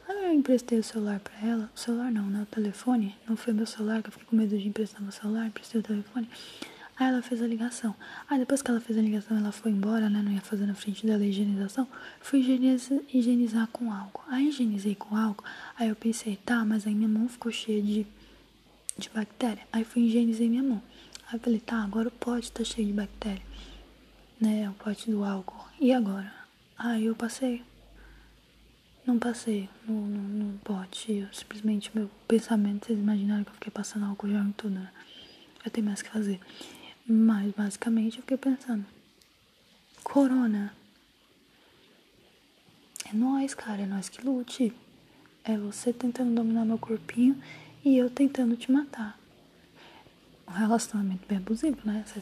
Aí 0.07 0.23
eu 0.23 0.33
emprestei 0.33 0.79
o 0.79 0.83
celular 0.83 1.19
pra 1.19 1.33
ela. 1.45 1.69
O 1.75 1.77
celular 1.77 2.09
não, 2.09 2.25
né? 2.27 2.43
O 2.43 2.45
telefone. 2.45 3.13
Não 3.27 3.36
foi 3.36 3.51
meu 3.51 3.65
celular, 3.65 4.01
que 4.01 4.07
eu 4.07 4.13
fiquei 4.13 4.27
com 4.27 4.38
medo 4.38 4.57
de 4.57 4.65
emprestar 4.65 5.01
meu 5.01 5.12
celular. 5.12 5.47
Emprestei 5.47 5.81
o 5.81 5.83
telefone. 5.83 6.29
Aí 6.97 7.08
ela 7.08 7.21
fez 7.21 7.41
a 7.41 7.47
ligação. 7.47 7.95
Aí 8.29 8.38
depois 8.39 8.62
que 8.62 8.69
ela 8.69 8.79
fez 8.79 8.97
a 8.97 9.01
ligação, 9.01 9.38
ela 9.38 9.51
foi 9.51 9.71
embora, 9.71 10.10
né? 10.10 10.21
Não 10.21 10.32
ia 10.32 10.41
fazer 10.41 10.65
na 10.65 10.75
frente 10.75 11.06
dela 11.06 11.23
a 11.23 11.25
higienização. 11.25 11.88
Fui 12.21 12.39
higienizar, 12.39 13.67
com 13.67 13.91
álcool. 13.91 14.23
Aí 14.27 14.49
higienizei 14.49 14.95
com 14.95 15.15
álcool. 15.15 15.43
Aí 15.77 15.89
eu 15.89 15.95
pensei, 15.95 16.38
tá, 16.38 16.63
mas 16.63 16.86
aí 16.86 16.93
minha 16.93 17.10
mão 17.10 17.27
ficou 17.27 17.51
cheia 17.51 17.82
de, 17.82 18.06
de 18.97 19.10
bactéria. 19.10 19.63
Aí 19.71 19.84
fui 19.84 20.03
higienizei 20.03 20.47
minha 20.47 20.63
mão. 20.63 20.82
Aí 21.27 21.36
eu 21.36 21.39
falei, 21.39 21.60
tá, 21.60 21.84
agora 21.84 22.08
o 22.08 22.12
pote 22.12 22.51
tá 22.51 22.63
cheio 22.63 22.88
de 22.88 22.93
bactéria. 22.93 23.41
Né? 24.39 24.69
O 24.69 24.73
pote 24.73 25.10
do 25.10 25.23
álcool. 25.23 25.65
E 25.79 25.91
agora? 25.91 26.32
Aí 26.77 27.06
eu 27.06 27.15
passei 27.15 27.63
não 29.06 29.19
passei 29.19 29.69
no, 29.86 29.93
no, 29.93 30.21
no 30.21 30.58
pote. 30.60 31.12
Eu, 31.12 31.27
simplesmente 31.34 31.91
meu 31.93 32.10
pensamento, 32.27 32.86
vocês 32.86 32.99
imaginaram 32.99 33.43
que 33.43 33.49
eu 33.49 33.56
fiquei 33.56 33.71
passando 33.71 34.06
álcool 34.06 34.29
gel 34.29 34.43
em 34.43 34.51
tudo, 34.53 34.75
né? 34.75 34.89
Eu 35.65 35.71
tenho 35.71 35.86
mais 35.86 36.01
que 36.01 36.10
fazer. 36.10 36.39
Mas 37.08 37.52
basicamente 37.52 38.18
eu 38.18 38.22
fiquei 38.22 38.38
pensando. 38.38 38.86
Corona. 40.04 40.74
É 43.06 43.13
nós, 43.13 43.54
cara, 43.54 43.82
é 43.82 43.86
nós 43.86 44.10
que 44.10 44.26
lute. 44.26 44.74
É 45.44 45.58
você 45.58 45.92
tentando 45.92 46.34
dominar 46.34 46.63
meu 46.63 46.78
corpinho 46.78 47.42
e 47.84 47.98
eu 47.98 48.10
tentando 48.10 48.56
te 48.56 48.72
matar. 48.72 49.20
Um 50.48 50.52
relacionamento 50.52 51.28
bem 51.28 51.38
abusivo, 51.38 51.80
né? 51.84 52.06
Você... 52.08 52.22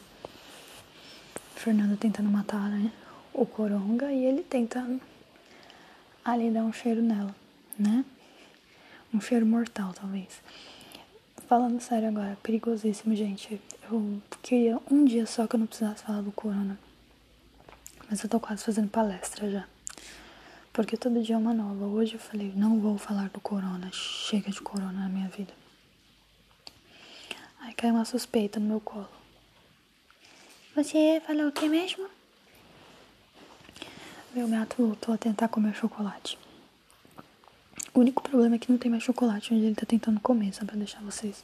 Fernanda 1.55 1.95
tentando 1.95 2.29
matar, 2.29 2.69
né? 2.69 2.91
O 3.33 3.45
coronga 3.45 4.11
e 4.11 4.25
ele 4.25 4.41
tentando 4.41 4.99
ali 6.25 6.49
dar 6.49 6.63
um 6.63 6.73
cheiro 6.73 7.01
nela, 7.01 7.35
né? 7.77 8.03
Um 9.13 9.21
cheiro 9.21 9.45
mortal, 9.45 9.93
talvez. 9.93 10.41
Falando 11.51 11.81
sério 11.81 12.07
agora, 12.07 12.37
perigosíssimo, 12.41 13.13
gente. 13.13 13.61
Eu 13.83 14.21
queria 14.41 14.79
um 14.89 15.03
dia 15.03 15.25
só 15.25 15.45
que 15.45 15.57
eu 15.57 15.59
não 15.59 15.67
precisasse 15.67 16.01
falar 16.01 16.21
do 16.21 16.31
corona. 16.31 16.79
Mas 18.09 18.23
eu 18.23 18.29
tô 18.29 18.39
quase 18.39 18.63
fazendo 18.63 18.87
palestra 18.87 19.51
já. 19.51 19.67
Porque 20.71 20.95
todo 20.95 21.21
dia 21.21 21.35
é 21.35 21.37
uma 21.37 21.53
nova. 21.53 21.87
Hoje 21.87 22.13
eu 22.13 22.21
falei, 22.21 22.53
não 22.55 22.79
vou 22.79 22.97
falar 22.97 23.27
do 23.31 23.41
corona. 23.41 23.89
Chega 23.91 24.49
de 24.49 24.61
corona 24.61 24.93
na 24.93 25.09
minha 25.09 25.27
vida. 25.27 25.51
Aí 27.59 27.73
caiu 27.73 27.95
uma 27.95 28.05
suspeita 28.05 28.57
no 28.57 28.67
meu 28.67 28.79
colo. 28.79 29.09
Você 30.73 31.21
falou 31.27 31.49
o 31.49 31.51
que 31.51 31.67
mesmo? 31.67 32.07
Meu 34.33 34.47
gato 34.47 34.77
voltou 34.77 35.13
a 35.13 35.17
tentar 35.17 35.49
comer 35.49 35.75
chocolate. 35.75 36.39
O 37.93 37.99
único 37.99 38.23
problema 38.23 38.55
é 38.55 38.59
que 38.59 38.71
não 38.71 38.77
tem 38.77 38.89
mais 38.89 39.03
chocolate 39.03 39.53
onde 39.53 39.65
ele 39.65 39.75
tá 39.75 39.85
tentando 39.85 40.19
comer, 40.19 40.53
só 40.53 40.65
pra 40.65 40.75
deixar 40.75 41.01
vocês 41.01 41.43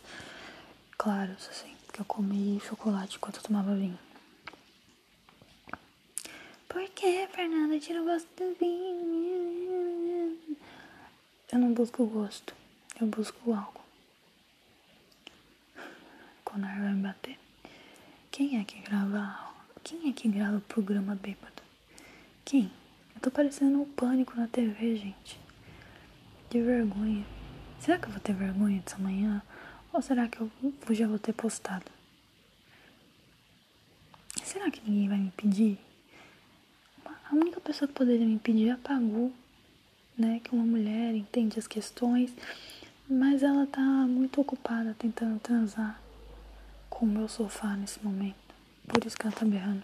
claros, 0.97 1.47
assim. 1.49 1.73
Porque 1.85 2.01
eu 2.01 2.05
comi 2.05 2.61
chocolate 2.67 3.17
enquanto 3.17 3.37
eu 3.37 3.43
tomava 3.43 3.75
vinho. 3.75 3.99
Por 6.69 6.87
que, 6.89 7.27
Fernanda? 7.27 7.79
Tira 7.79 8.01
o 8.01 8.05
gosto 8.05 8.27
do 8.37 8.55
vinho. 8.59 10.37
Eu 11.51 11.59
não 11.59 11.73
busco 11.73 12.03
o 12.03 12.07
gosto. 12.07 12.53
Eu 12.99 13.07
busco 13.07 13.37
o 13.49 13.53
álcool. 13.53 13.77
A 16.57 16.59
vai 16.59 16.91
me 16.91 17.03
bater. 17.03 17.37
Quem 18.31 18.59
é 18.59 18.63
que 18.63 18.79
grava? 18.79 19.53
Quem 19.83 20.09
é 20.09 20.11
que 20.11 20.27
grava 20.27 20.57
o 20.57 20.61
programa 20.61 21.13
bêbado? 21.13 21.61
Quem? 22.43 22.71
Eu 23.13 23.21
tô 23.21 23.29
parecendo 23.29 23.79
um 23.79 23.85
pânico 23.85 24.35
na 24.35 24.47
TV, 24.47 24.95
gente. 24.95 25.39
De 26.49 26.61
vergonha. 26.61 27.25
Será 27.79 27.97
que 27.97 28.05
eu 28.07 28.11
vou 28.11 28.19
ter 28.19 28.33
vergonha 28.33 28.81
dessa 28.81 28.97
manhã? 28.97 29.41
Ou 29.91 30.01
será 30.01 30.27
que 30.27 30.39
eu 30.39 30.51
já 30.91 31.07
vou 31.07 31.19
ter 31.19 31.33
postado? 31.33 31.85
Será 34.43 34.71
que 34.71 34.81
ninguém 34.89 35.09
vai 35.09 35.17
me 35.17 35.31
pedir? 35.31 35.77
A 37.05 37.35
única 37.35 37.59
pessoa 37.59 37.87
que 37.87 37.93
poderia 37.93 38.25
me 38.25 38.39
pedir 38.39 38.69
é 38.69 38.71
a 38.71 38.77
Pagu, 38.77 39.33
né? 40.17 40.39
Que 40.41 40.55
é 40.55 40.57
uma 40.57 40.65
mulher, 40.65 41.13
entende 41.13 41.59
as 41.59 41.67
questões, 41.67 42.33
mas 43.09 43.43
ela 43.43 43.67
tá 43.67 43.81
muito 43.81 44.39
ocupada 44.39 44.95
tentando 44.97 45.39
transar 45.39 46.01
com 46.89 47.05
o 47.05 47.09
meu 47.09 47.27
sofá 47.27 47.75
nesse 47.75 48.01
momento. 48.03 48.35
Por 48.87 49.05
isso 49.05 49.17
que 49.17 49.27
ela 49.27 49.35
tá 49.35 49.45
berrando. 49.45 49.83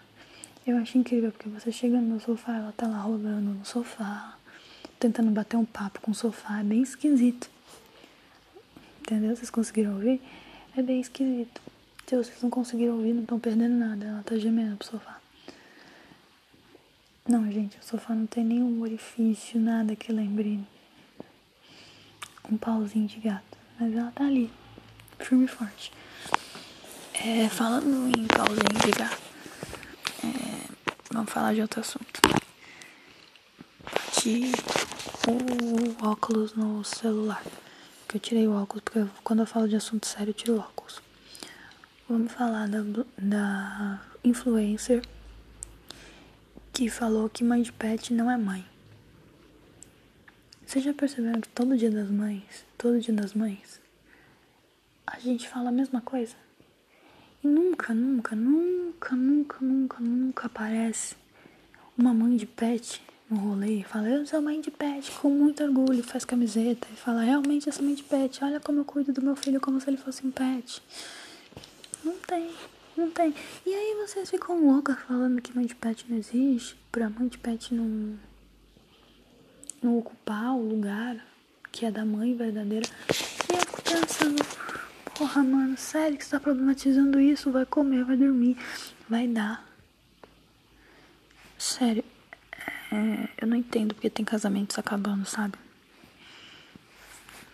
Eu 0.66 0.78
acho 0.78 0.96
incrível, 0.96 1.30
porque 1.30 1.50
você 1.50 1.70
chega 1.70 1.98
no 1.98 2.08
meu 2.08 2.20
sofá, 2.20 2.56
ela 2.56 2.72
tá 2.72 2.86
lá 2.86 3.02
rolando 3.02 3.50
no 3.50 3.64
sofá, 3.66 4.38
tentando 4.98 5.30
bater 5.30 5.56
um 5.56 5.64
papo 5.64 6.00
com 6.00 6.10
o 6.10 6.14
sofá. 6.14 6.60
É 6.60 6.64
bem 6.64 6.82
esquisito. 6.82 7.50
Entendeu? 9.00 9.36
Vocês 9.36 9.50
conseguiram 9.50 9.94
ouvir? 9.94 10.20
É 10.76 10.82
bem 10.82 11.00
esquisito. 11.00 11.60
Se 12.06 12.16
vocês 12.16 12.42
não 12.42 12.50
conseguiram 12.50 12.96
ouvir, 12.96 13.12
não 13.12 13.22
estão 13.22 13.38
perdendo 13.38 13.74
nada. 13.74 14.06
Ela 14.06 14.22
tá 14.22 14.36
gemendo 14.36 14.76
pro 14.76 14.88
sofá. 14.88 15.18
Não, 17.26 17.50
gente, 17.50 17.78
o 17.78 17.82
sofá 17.84 18.14
não 18.14 18.26
tem 18.26 18.44
nenhum 18.44 18.82
orifício, 18.82 19.58
nada 19.58 19.96
que 19.96 20.12
lembre 20.12 20.60
um 22.50 22.56
pauzinho 22.58 23.06
de 23.06 23.18
gato. 23.18 23.56
Mas 23.80 23.94
ela 23.94 24.10
tá 24.10 24.24
ali, 24.24 24.50
firme 25.18 25.46
e 25.46 25.48
forte. 25.48 25.90
É, 27.14 27.48
falando 27.48 28.08
em 28.08 28.26
pauzinho 28.26 28.84
de 28.84 28.90
gato, 28.90 29.22
é, 30.22 30.68
vamos 31.10 31.32
falar 31.32 31.54
de 31.54 31.62
outro 31.62 31.80
assunto. 31.80 32.20
Bati 33.82 34.52
o 35.26 36.06
óculos 36.06 36.54
no 36.54 36.84
celular. 36.84 37.42
Que 38.08 38.16
eu 38.16 38.20
tirei 38.20 38.46
o 38.46 38.52
óculos, 38.52 38.82
porque 38.84 39.06
quando 39.22 39.40
eu 39.40 39.46
falo 39.46 39.68
de 39.68 39.76
assunto 39.76 40.06
sério, 40.06 40.30
eu 40.30 40.34
tiro 40.34 40.54
o 40.54 40.58
óculos. 40.58 41.00
Vamos 42.08 42.32
falar 42.32 42.68
da, 42.68 42.82
da 43.16 44.00
influencer 44.22 45.02
que 46.72 46.90
falou 46.90 47.30
que 47.30 47.42
mãe 47.42 47.62
de 47.62 47.72
pet 47.72 48.12
não 48.12 48.30
é 48.30 48.36
mãe. 48.36 48.64
Vocês 50.66 50.84
já 50.84 50.92
perceberam 50.92 51.40
que 51.40 51.48
todo 51.48 51.76
dia 51.76 51.90
das 51.90 52.10
mães, 52.10 52.64
todo 52.76 53.00
dia 53.00 53.14
das 53.14 53.32
mães, 53.32 53.80
a 55.06 55.18
gente 55.20 55.48
fala 55.48 55.68
a 55.68 55.72
mesma 55.72 56.00
coisa? 56.00 56.34
E 57.42 57.46
nunca, 57.46 57.94
nunca, 57.94 58.34
nunca, 58.34 59.14
nunca, 59.14 59.58
nunca, 59.60 60.00
nunca 60.00 60.46
aparece 60.46 61.16
uma 61.96 62.12
mãe 62.12 62.36
de 62.36 62.46
pet 62.46 63.00
no 63.34 63.40
rolê 63.40 63.80
e 63.80 63.84
fala, 63.84 64.08
eu 64.08 64.26
sou 64.26 64.40
mãe 64.40 64.60
de 64.60 64.70
pet, 64.70 65.10
com 65.12 65.28
muito 65.28 65.62
orgulho, 65.62 66.02
faz 66.02 66.24
camiseta 66.24 66.86
e 66.92 66.96
fala, 66.96 67.22
realmente 67.22 67.66
eu 67.66 67.72
sou 67.72 67.84
mãe 67.84 67.94
de 67.94 68.02
pet, 68.04 68.42
olha 68.44 68.60
como 68.60 68.80
eu 68.80 68.84
cuido 68.84 69.12
do 69.12 69.20
meu 69.20 69.34
filho 69.34 69.60
como 69.60 69.80
se 69.80 69.90
ele 69.90 69.96
fosse 69.96 70.24
um 70.26 70.30
pet. 70.30 70.80
Não 72.04 72.16
tem. 72.18 72.50
Não 72.96 73.10
tem. 73.10 73.34
E 73.66 73.74
aí 73.74 73.96
vocês 74.06 74.30
ficam 74.30 74.64
loucas 74.64 74.96
falando 75.00 75.42
que 75.42 75.54
mãe 75.54 75.66
de 75.66 75.74
pet 75.74 76.06
não 76.08 76.16
existe, 76.16 76.76
pra 76.92 77.10
mãe 77.10 77.26
de 77.26 77.38
pet 77.38 77.74
não, 77.74 78.16
não 79.82 79.98
ocupar 79.98 80.54
o 80.54 80.62
lugar 80.62 81.16
que 81.72 81.84
é 81.84 81.90
da 81.90 82.04
mãe 82.04 82.36
verdadeira. 82.36 82.88
E 83.50 83.52
eu 83.52 83.58
fico 83.58 83.82
pensando, 83.82 84.44
porra, 85.16 85.42
mano, 85.42 85.76
sério 85.76 86.16
que 86.16 86.24
você 86.24 86.30
tá 86.30 86.38
problematizando 86.38 87.18
isso? 87.18 87.50
Vai 87.50 87.66
comer, 87.66 88.04
vai 88.04 88.16
dormir, 88.16 88.56
vai 89.08 89.26
dar. 89.26 89.66
Sério, 91.58 92.04
é, 92.94 93.28
eu 93.38 93.48
não 93.48 93.56
entendo 93.56 93.92
porque 93.92 94.08
tem 94.08 94.24
casamentos 94.24 94.78
acabando, 94.78 95.26
sabe? 95.26 95.58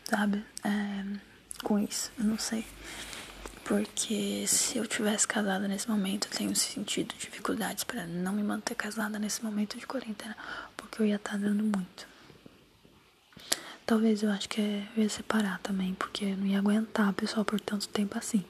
Sabe? 0.05 0.45
É, 0.63 1.05
com 1.63 1.79
isso, 1.79 2.13
eu 2.19 2.25
não 2.25 2.39
sei. 2.39 2.67
Porque 3.65 4.45
se 4.47 4.77
eu 4.77 4.87
tivesse 4.87 5.27
casada 5.27 5.67
nesse 5.67 5.89
momento, 5.89 6.29
eu 6.31 6.37
tenho 6.37 6.55
sentido 6.55 7.15
dificuldades 7.17 7.85
para 7.85 8.05
não 8.07 8.33
me 8.33 8.43
manter 8.43 8.75
casada 8.75 9.19
nesse 9.19 9.43
momento 9.43 9.79
de 9.79 9.87
quarentena, 9.87 10.37
porque 10.77 11.01
eu 11.01 11.07
ia 11.07 11.17
estar 11.17 11.33
tá 11.33 11.39
dando 11.39 11.65
muito. 11.65 12.07
Talvez 13.87 14.23
eu 14.23 14.31
acho 14.31 14.49
que 14.49 14.61
eu 14.61 15.03
ia 15.03 15.09
separar 15.09 15.59
também, 15.61 15.95
porque 15.95 16.25
eu 16.25 16.37
não 16.37 16.47
ia 16.47 16.59
aguentar 16.59 17.09
a 17.09 17.13
pessoa 17.13 17.45
por 17.45 17.61
tanto 17.61 17.89
tempo 17.89 18.19
assim. 18.19 18.45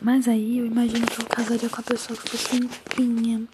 Mas 0.00 0.28
aí 0.28 0.58
eu 0.58 0.66
imagino 0.66 1.06
que 1.06 1.20
eu 1.20 1.26
casaria 1.26 1.68
com 1.68 1.80
a 1.80 1.84
pessoa 1.84 2.18
que 2.18 2.30
fosse 2.30 2.58
limpinha, 2.58 3.46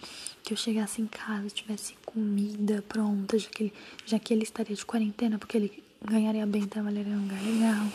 que 0.49 0.55
eu 0.55 0.57
chegasse 0.57 1.03
em 1.03 1.07
casa, 1.07 1.51
tivesse 1.51 1.95
comida 2.07 2.83
pronta, 2.89 3.39
já 3.39 3.51
que 3.51 3.65
ele, 3.65 3.73
já 4.07 4.19
que 4.19 4.33
ele 4.33 4.45
estaria 4.45 4.75
de 4.75 4.87
quarentena, 4.87 5.39
porque 5.39 5.59
ele 5.59 5.85
ganharia 6.03 6.47
bem, 6.47 6.67
trabalharia 6.67 7.13
em 7.13 7.17
um 7.17 7.21
lugar 7.21 7.43
legal 7.43 7.87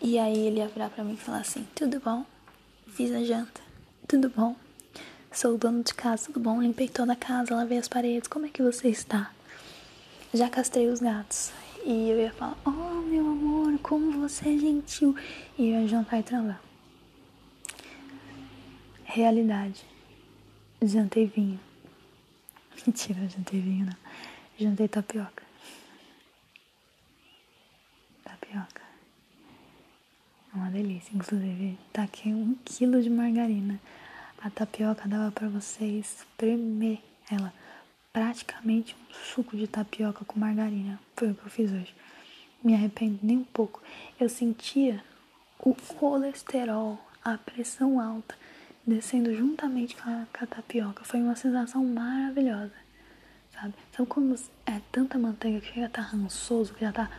e 0.00 0.18
aí 0.18 0.46
ele 0.46 0.60
ia 0.60 0.68
virar 0.68 0.88
pra 0.88 1.04
mim 1.04 1.12
e 1.12 1.16
falar 1.18 1.40
assim: 1.40 1.66
Tudo 1.74 2.00
bom? 2.00 2.24
Fiz 2.94 3.12
a 3.12 3.22
janta. 3.22 3.60
Tudo 4.08 4.30
bom? 4.30 4.56
Sou 5.30 5.54
o 5.54 5.58
dono 5.58 5.82
de 5.84 5.92
casa, 5.92 6.28
tudo 6.28 6.40
bom? 6.40 6.62
Limpei 6.62 6.88
toda 6.88 7.12
a 7.12 7.16
casa, 7.16 7.54
lavei 7.54 7.76
as 7.76 7.88
paredes. 7.88 8.26
Como 8.26 8.46
é 8.46 8.48
que 8.48 8.62
você 8.62 8.88
está? 8.88 9.30
Já 10.32 10.48
castrei 10.48 10.88
os 10.88 11.00
gatos. 11.00 11.52
E 11.84 12.08
eu 12.08 12.18
ia 12.18 12.32
falar: 12.32 12.56
Oh, 12.64 13.02
meu 13.02 13.26
amor, 13.26 13.78
como 13.80 14.12
você 14.12 14.48
é 14.48 14.56
gentil. 14.56 15.14
E 15.58 15.68
eu 15.68 15.82
ia 15.82 15.88
jantar 15.88 16.20
e 16.20 16.22
transar. 16.22 16.60
Realidade. 19.04 19.89
Jantei 20.82 21.26
vinho. 21.26 21.60
Mentira, 22.86 23.28
jantei 23.28 23.60
vinho 23.60 23.84
não. 23.84 23.96
Jantei 24.58 24.88
tapioca. 24.88 25.42
Tapioca. 28.24 28.82
É 30.52 30.56
uma 30.56 30.70
delícia. 30.70 31.14
Inclusive, 31.14 31.78
tá 31.92 32.04
aqui 32.04 32.30
um 32.30 32.54
quilo 32.64 33.02
de 33.02 33.10
margarina. 33.10 33.78
A 34.42 34.48
tapioca 34.48 35.06
dava 35.06 35.30
para 35.30 35.50
vocês 35.50 36.16
espremer 36.20 36.98
ela. 37.30 37.52
Praticamente 38.10 38.96
um 38.96 39.14
suco 39.14 39.58
de 39.58 39.66
tapioca 39.66 40.24
com 40.24 40.40
margarina. 40.40 40.98
Foi 41.14 41.30
o 41.30 41.34
que 41.34 41.44
eu 41.44 41.50
fiz 41.50 41.70
hoje. 41.70 41.94
Me 42.64 42.74
arrependo 42.74 43.18
nem 43.22 43.36
um 43.36 43.44
pouco. 43.44 43.82
Eu 44.18 44.30
sentia 44.30 45.04
o 45.58 45.74
colesterol, 45.74 46.98
a 47.22 47.36
pressão 47.36 48.00
alta, 48.00 48.34
descendo 48.86 49.34
juntamente 49.34 49.96
com 49.96 50.08
a, 50.08 50.26
com 50.32 50.44
a 50.44 50.46
tapioca. 50.46 51.04
Foi 51.04 51.20
uma 51.20 51.36
sensação 51.36 51.84
maravilhosa. 51.84 52.72
Sabe? 53.52 53.74
Sabe 53.92 54.08
quando 54.08 54.40
é 54.66 54.80
tanta 54.90 55.18
manteiga 55.18 55.60
que 55.60 55.68
chega 55.68 55.86
a 55.86 55.88
estar 55.88 56.02
tá 56.02 56.08
rançoso, 56.08 56.74
que 56.74 56.80
já 56.80 56.92
tá. 56.92 57.10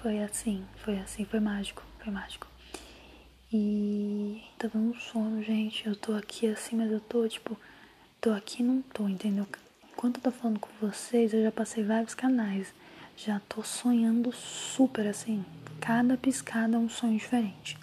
Foi 0.00 0.20
assim, 0.22 0.64
foi 0.76 0.98
assim, 0.98 1.24
foi 1.24 1.40
mágico. 1.40 1.82
Foi 1.98 2.12
mágico. 2.12 2.46
E 3.52 4.42
tá 4.58 4.68
dando 4.72 4.98
sono, 4.98 5.42
gente. 5.42 5.86
Eu 5.86 5.94
tô 5.94 6.14
aqui 6.14 6.46
assim, 6.46 6.76
mas 6.76 6.90
eu 6.90 7.00
tô, 7.00 7.26
tipo, 7.28 7.56
tô 8.20 8.30
aqui 8.30 8.62
não 8.62 8.82
tô, 8.82 9.08
entendeu? 9.08 9.46
Enquanto 9.92 10.16
eu 10.16 10.22
tô 10.22 10.30
falando 10.30 10.58
com 10.58 10.68
vocês, 10.80 11.32
eu 11.32 11.42
já 11.42 11.52
passei 11.52 11.84
vários 11.84 12.14
canais. 12.14 12.72
já 13.16 13.40
tô 13.48 13.62
sonhando 13.62 14.32
super 14.32 15.06
assim. 15.06 15.44
Cada 15.80 16.16
piscada 16.16 16.76
é 16.76 16.78
um 16.78 16.88
sonho 16.88 17.18
diferente. 17.18 17.78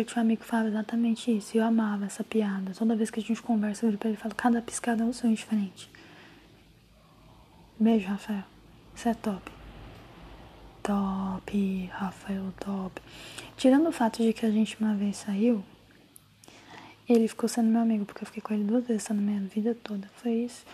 Eu 0.00 0.04
tinha 0.04 0.18
um 0.18 0.26
amigo 0.26 0.42
que 0.42 0.46
falava 0.46 0.68
exatamente 0.68 1.36
isso. 1.36 1.56
E 1.56 1.60
eu 1.60 1.64
amava 1.64 2.04
essa 2.04 2.22
piada. 2.22 2.72
Toda 2.76 2.96
vez 2.96 3.10
que 3.10 3.20
a 3.20 3.22
gente 3.22 3.40
conversa, 3.40 3.84
eu 3.84 3.90
viro 3.90 3.98
pra 3.98 4.08
ele 4.08 4.18
e 4.18 4.20
falo: 4.20 4.34
cada 4.34 4.60
piscada 4.60 5.02
é 5.02 5.06
um 5.06 5.12
sonho 5.12 5.34
diferente. 5.34 5.90
Beijo, 7.78 8.08
Rafael. 8.08 8.44
Isso 8.94 9.08
é 9.08 9.14
top. 9.14 9.52
Top, 10.82 11.90
Rafael, 11.92 12.52
top. 12.58 13.02
Tirando 13.56 13.88
o 13.88 13.92
fato 13.92 14.22
de 14.22 14.32
que 14.32 14.46
a 14.46 14.50
gente 14.50 14.76
uma 14.80 14.94
vez 14.94 15.16
saiu, 15.16 15.64
ele 17.08 17.28
ficou 17.28 17.48
sendo 17.48 17.68
meu 17.68 17.80
amigo, 17.80 18.04
porque 18.04 18.22
eu 18.22 18.26
fiquei 18.26 18.42
com 18.42 18.54
ele 18.54 18.64
duas 18.64 18.86
vezes 18.86 19.08
na 19.08 19.16
minha 19.16 19.40
vida 19.40 19.76
toda. 19.82 20.08
Foi 20.16 20.32
isso. 20.32 20.64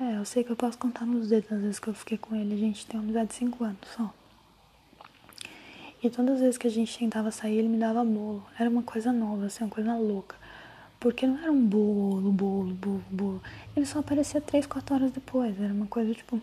É, 0.00 0.16
eu 0.16 0.24
sei 0.24 0.44
que 0.44 0.50
eu 0.50 0.56
posso 0.56 0.78
contar 0.78 1.04
nos 1.04 1.28
dedos 1.28 1.52
as 1.52 1.60
vezes 1.60 1.78
que 1.78 1.88
eu 1.88 1.94
fiquei 1.94 2.18
com 2.18 2.34
ele. 2.34 2.54
A 2.54 2.58
gente 2.58 2.86
tem 2.86 2.98
uma 2.98 3.04
amizade 3.04 3.28
de 3.28 3.34
cinco 3.34 3.64
anos 3.64 3.78
só. 3.96 4.12
E 6.02 6.08
todas 6.08 6.36
as 6.36 6.40
vezes 6.40 6.58
que 6.58 6.66
a 6.66 6.70
gente 6.70 6.96
tentava 6.96 7.30
sair, 7.30 7.58
ele 7.58 7.68
me 7.68 7.76
dava 7.76 8.04
bolo. 8.04 8.44
Era 8.58 8.70
uma 8.70 8.82
coisa 8.82 9.12
nova, 9.12 9.46
assim, 9.46 9.64
uma 9.64 9.70
coisa 9.70 9.96
louca. 9.96 10.36
Porque 11.00 11.26
não 11.26 11.38
era 11.38 11.50
um 11.50 11.64
bolo, 11.64 12.30
bolo, 12.30 12.74
bolo, 12.74 13.04
bolo. 13.10 13.42
Ele 13.76 13.84
só 13.84 13.98
aparecia 13.98 14.40
três, 14.40 14.66
quatro 14.66 14.94
horas 14.94 15.10
depois. 15.10 15.60
Era 15.60 15.72
uma 15.72 15.86
coisa 15.86 16.14
tipo. 16.14 16.40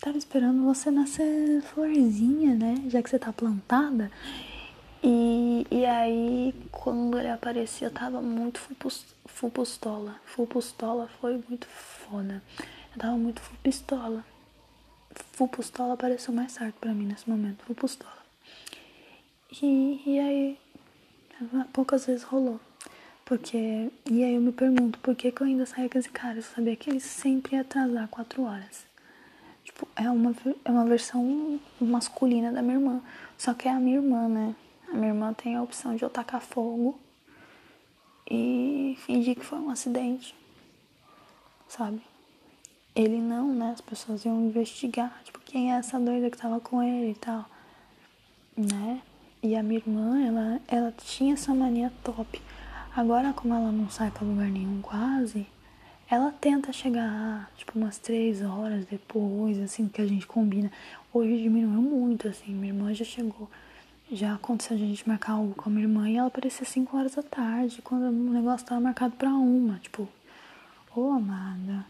Tava 0.00 0.18
esperando 0.18 0.64
você 0.64 0.90
nascer 0.90 1.62
florzinha, 1.62 2.54
né? 2.54 2.84
Já 2.88 3.02
que 3.02 3.10
você 3.10 3.18
tá 3.18 3.32
plantada. 3.32 4.10
E, 5.02 5.66
e 5.70 5.84
aí, 5.84 6.54
quando 6.72 7.18
ele 7.18 7.28
aparecia, 7.30 7.86
eu 7.86 7.92
tava 7.92 8.20
muito 8.20 8.60
full 9.26 9.50
pistola. 9.50 10.16
Full 10.24 10.46
pistola 10.48 11.08
foi 11.20 11.40
muito 11.48 11.66
foda. 11.66 12.42
Eu 12.92 13.00
tava 13.00 13.16
muito 13.16 13.40
full 13.40 13.56
pistola. 13.62 14.24
Full 15.32 15.48
pistola 15.48 15.94
apareceu 15.94 16.32
mais 16.32 16.54
tarde 16.54 16.74
pra 16.80 16.92
mim 16.92 17.06
nesse 17.06 17.28
momento. 17.28 17.64
Full 17.64 17.76
pistola. 17.76 18.16
E, 19.62 20.02
e 20.06 20.18
aí, 20.18 20.58
poucas 21.72 22.06
vezes 22.06 22.22
rolou. 22.22 22.60
Porque, 23.24 23.90
e 24.08 24.22
aí 24.22 24.34
eu 24.34 24.40
me 24.40 24.52
pergunto, 24.52 24.98
por 25.00 25.14
que, 25.16 25.32
que 25.32 25.40
eu 25.40 25.46
ainda 25.46 25.66
saía 25.66 25.88
com 25.88 25.98
esse 25.98 26.08
cara? 26.08 26.38
Eu 26.38 26.42
sabia 26.42 26.76
que 26.76 26.88
ele 26.88 27.00
sempre 27.00 27.56
ia 27.56 27.62
atrasar 27.62 28.08
quatro 28.08 28.44
horas. 28.44 28.86
Tipo, 29.64 29.88
é 29.96 30.08
uma, 30.08 30.34
é 30.64 30.70
uma 30.70 30.84
versão 30.84 31.60
masculina 31.80 32.52
da 32.52 32.62
minha 32.62 32.76
irmã. 32.76 33.02
Só 33.36 33.52
que 33.52 33.66
é 33.66 33.72
a 33.72 33.80
minha 33.80 33.96
irmã, 33.96 34.28
né? 34.28 34.54
A 34.88 34.94
minha 34.94 35.08
irmã 35.08 35.32
tem 35.32 35.56
a 35.56 35.62
opção 35.62 35.96
de 35.96 36.04
eu 36.04 36.10
tacar 36.10 36.40
fogo 36.40 36.98
e 38.30 38.96
fingir 39.04 39.36
que 39.36 39.44
foi 39.44 39.58
um 39.58 39.70
acidente, 39.70 40.34
sabe? 41.68 42.00
Ele 42.96 43.20
não, 43.20 43.54
né? 43.54 43.72
As 43.72 43.80
pessoas 43.80 44.24
iam 44.24 44.46
investigar, 44.46 45.20
tipo, 45.22 45.38
quem 45.40 45.72
é 45.72 45.76
essa 45.76 46.00
doida 46.00 46.30
que 46.30 46.38
tava 46.38 46.58
com 46.58 46.82
ele 46.82 47.12
e 47.12 47.14
tal, 47.14 47.44
né? 48.56 49.02
E 49.42 49.54
a 49.54 49.62
minha 49.62 49.78
irmã, 49.78 50.26
ela, 50.26 50.60
ela 50.66 50.92
tinha 50.92 51.34
essa 51.34 51.54
mania 51.54 51.92
top. 52.02 52.40
Agora, 52.96 53.34
como 53.34 53.54
ela 53.54 53.70
não 53.70 53.90
sai 53.90 54.10
pra 54.10 54.26
lugar 54.26 54.48
nenhum 54.48 54.80
quase, 54.80 55.46
ela 56.10 56.32
tenta 56.32 56.72
chegar, 56.72 57.50
tipo, 57.56 57.78
umas 57.78 57.98
três 57.98 58.40
horas 58.42 58.86
depois, 58.86 59.60
assim, 59.60 59.86
que 59.86 60.00
a 60.00 60.06
gente 60.06 60.26
combina. 60.26 60.72
Hoje 61.12 61.36
diminuiu 61.42 61.82
muito, 61.82 62.26
assim, 62.26 62.54
minha 62.54 62.72
irmã 62.72 62.94
já 62.94 63.04
chegou 63.04 63.48
já 64.10 64.34
aconteceu 64.34 64.76
a 64.76 64.78
gente 64.78 65.08
marcar 65.08 65.32
algo 65.32 65.54
com 65.54 65.68
a 65.68 65.72
minha 65.72 65.84
irmã 65.84 66.08
e 66.08 66.16
ela 66.16 66.28
aparecia 66.28 66.64
5 66.64 66.96
horas 66.96 67.14
da 67.14 67.22
tarde, 67.22 67.82
quando 67.82 68.04
o 68.04 68.32
negócio 68.32 68.66
tava 68.66 68.80
marcado 68.80 69.16
pra 69.16 69.30
uma. 69.30 69.78
Tipo, 69.80 70.08
ô 70.94 71.00
oh, 71.00 71.12
amada, 71.12 71.84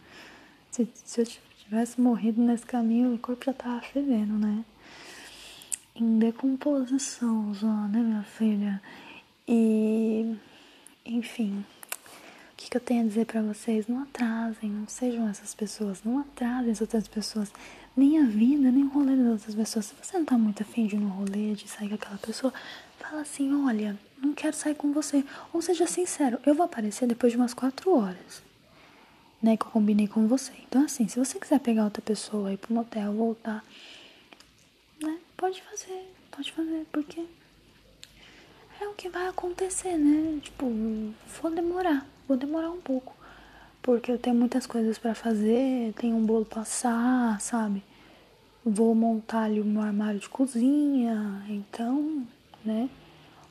se, 0.76 0.88
se 1.04 1.20
eu 1.22 1.26
tivesse 1.64 1.98
morrido 1.98 2.42
nesse 2.42 2.66
caminho, 2.66 3.14
o 3.14 3.18
corpo 3.18 3.46
já 3.46 3.54
tava 3.54 3.80
fervendo, 3.80 4.34
né? 4.34 4.62
Em 5.94 6.18
decomposição, 6.18 7.54
só, 7.54 7.66
né, 7.66 7.98
minha 8.00 8.22
filha? 8.22 8.82
E, 9.48 10.36
enfim, 11.06 11.64
o 12.52 12.56
que, 12.56 12.68
que 12.68 12.76
eu 12.76 12.80
tenho 12.80 13.04
a 13.04 13.08
dizer 13.08 13.24
para 13.24 13.40
vocês? 13.40 13.86
Não 13.88 14.02
atrasem, 14.02 14.68
não 14.68 14.86
sejam 14.86 15.26
essas 15.28 15.54
pessoas, 15.54 16.02
não 16.04 16.18
atrasem 16.18 16.72
as 16.72 16.80
outras 16.82 17.08
pessoas 17.08 17.50
nem 17.96 18.18
a 18.18 18.24
vida, 18.26 18.70
nem 18.70 18.84
o 18.84 18.88
rolê 18.88 19.16
das 19.16 19.32
outras 19.32 19.54
pessoas. 19.54 19.86
Se 19.86 19.94
você 19.94 20.18
não 20.18 20.26
tá 20.26 20.36
muito 20.36 20.62
afim 20.62 20.86
de 20.86 20.96
ir 20.96 20.98
no 20.98 21.08
rolê, 21.08 21.54
de 21.54 21.66
sair 21.66 21.88
com 21.88 21.94
aquela 21.94 22.18
pessoa, 22.18 22.52
fala 22.98 23.22
assim: 23.22 23.54
olha, 23.64 23.98
não 24.18 24.34
quero 24.34 24.54
sair 24.54 24.74
com 24.74 24.92
você. 24.92 25.24
Ou 25.54 25.62
seja 25.62 25.86
sincero, 25.86 26.38
eu 26.44 26.54
vou 26.54 26.66
aparecer 26.66 27.08
depois 27.08 27.32
de 27.32 27.38
umas 27.38 27.54
quatro 27.54 27.96
horas, 27.96 28.42
né? 29.42 29.56
Que 29.56 29.64
eu 29.64 29.70
combinei 29.70 30.08
com 30.08 30.26
você. 30.26 30.52
Então, 30.68 30.84
assim, 30.84 31.08
se 31.08 31.18
você 31.18 31.38
quiser 31.38 31.60
pegar 31.60 31.84
outra 31.84 32.02
pessoa, 32.02 32.52
ir 32.52 32.56
pro 32.56 32.74
motel, 32.74 33.12
voltar, 33.12 33.64
né? 35.02 35.18
Pode 35.36 35.62
fazer, 35.62 36.12
pode 36.30 36.52
fazer, 36.52 36.86
porque 36.92 37.24
é 38.80 38.88
o 38.88 38.94
que 38.94 39.08
vai 39.08 39.28
acontecer, 39.28 39.96
né? 39.96 40.40
Tipo, 40.42 40.66
vou 41.40 41.50
demorar, 41.50 42.06
vou 42.26 42.36
demorar 42.36 42.70
um 42.70 42.80
pouco 42.80 43.16
porque 43.86 44.10
eu 44.10 44.18
tenho 44.18 44.34
muitas 44.34 44.66
coisas 44.66 44.98
para 44.98 45.14
fazer, 45.14 45.94
tenho 45.94 46.16
um 46.16 46.26
bolo 46.26 46.44
pra 46.44 46.62
assar, 46.62 47.40
sabe? 47.40 47.84
Vou 48.64 48.92
montar 48.96 49.44
ali 49.44 49.60
o 49.60 49.64
meu 49.64 49.80
armário 49.80 50.18
de 50.18 50.28
cozinha, 50.28 51.40
então, 51.48 52.26
né? 52.64 52.90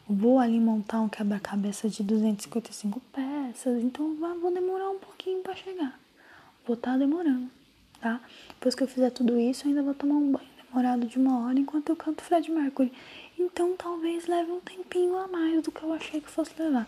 Vou 0.06 0.38
ali 0.38 0.60
montar 0.60 1.00
um 1.00 1.08
quebra-cabeça 1.08 1.88
de 1.88 2.04
255 2.04 3.00
peças, 3.14 3.25
então 3.82 4.16
vou 4.16 4.54
demorar 4.54 4.90
um 4.90 5.00
pouquinho 5.00 5.42
para 5.42 5.56
chegar. 5.56 6.00
Vou 6.66 6.76
estar 6.76 6.94
tá 6.94 6.98
demorando, 6.98 7.50
tá? 8.02 8.20
Depois 8.50 8.76
que 8.76 8.84
eu 8.84 8.88
fizer 8.88 9.10
tudo 9.12 9.40
isso, 9.40 9.68
ainda 9.68 9.82
vou 9.82 9.94
tomar 9.94 10.16
um 10.16 10.32
banho 10.32 10.50
demorado 10.58 11.06
de 11.08 11.18
uma 11.18 11.46
hora 11.46 11.58
enquanto 11.58 11.90
eu 11.90 11.96
canto 11.96 12.22
Fred 12.22 12.52
Mercury. 12.52 12.92
Então 13.40 13.76
talvez 13.78 14.28
leve 14.28 14.52
um 14.52 14.60
tempinho 14.60 15.16
a 15.18 15.28
mais 15.28 15.62
do 15.62 15.72
que 15.72 15.82
eu 15.82 15.94
achei 15.94 16.20
que 16.20 16.30
fosse 16.30 16.52
levar. 16.62 16.88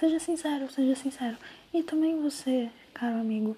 Seja 0.00 0.18
sincero, 0.18 0.70
seja 0.70 0.96
sincero. 0.96 1.36
E 1.72 1.82
também 1.82 2.20
você, 2.20 2.70
caro 2.92 3.16
amigo. 3.16 3.56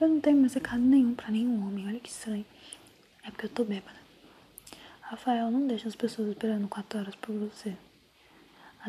Eu 0.00 0.08
não 0.08 0.20
tenho 0.20 0.36
mais 0.36 0.54
recado 0.54 0.80
nenhum 0.80 1.14
para 1.14 1.30
nenhum 1.30 1.66
homem, 1.66 1.86
olha 1.86 2.00
que 2.00 2.08
estranho. 2.10 2.44
É 3.22 3.30
porque 3.30 3.46
eu 3.46 3.50
tô 3.50 3.64
bêbada. 3.64 3.98
Rafael, 5.00 5.50
não 5.50 5.66
deixa 5.66 5.88
as 5.88 5.96
pessoas 5.96 6.28
esperando 6.28 6.68
quatro 6.68 6.98
horas 6.98 7.14
por 7.14 7.34
você. 7.34 7.76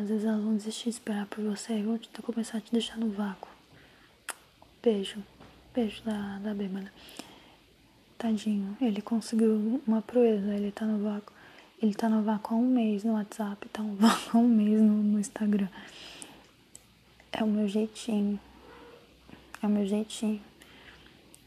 Às 0.00 0.08
vezes 0.08 0.24
elas 0.24 0.42
vão 0.42 0.56
desistir 0.56 0.84
de 0.84 0.90
esperar 0.96 1.26
por 1.26 1.44
você 1.44 1.74
e 1.74 1.82
vão 1.82 1.98
te, 1.98 2.08
começar 2.22 2.56
a 2.56 2.60
te 2.62 2.72
deixar 2.72 2.96
no 2.96 3.10
vácuo. 3.10 3.50
Beijo. 4.82 5.22
Beijo 5.74 6.02
da, 6.02 6.38
da 6.38 6.54
bêbada. 6.54 6.90
Tadinho, 8.16 8.74
ele 8.80 9.02
conseguiu 9.02 9.82
uma 9.86 10.00
proeza, 10.00 10.54
ele 10.54 10.72
tá 10.72 10.86
no 10.86 11.04
vácuo. 11.04 11.34
Ele 11.82 11.94
tá 11.94 12.08
no 12.08 12.22
vácuo 12.22 12.54
há 12.54 12.56
um 12.56 12.66
mês 12.66 13.04
no 13.04 13.12
WhatsApp, 13.12 13.68
tá 13.68 13.82
no 13.82 13.94
vácuo 14.00 14.38
há 14.38 14.40
um 14.40 14.48
mês 14.48 14.80
no, 14.80 15.02
no 15.02 15.20
Instagram. 15.20 15.68
É 17.30 17.44
o 17.44 17.46
meu 17.46 17.68
jeitinho. 17.68 18.40
É 19.62 19.66
o 19.66 19.68
meu 19.68 19.86
jeitinho. 19.86 20.40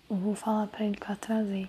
Eu 0.07 0.15
vou 0.15 0.35
falar 0.35 0.67
pra 0.67 0.85
ele 0.85 0.95
que 0.95 1.07
eu 1.07 1.13
atrasei. 1.13 1.67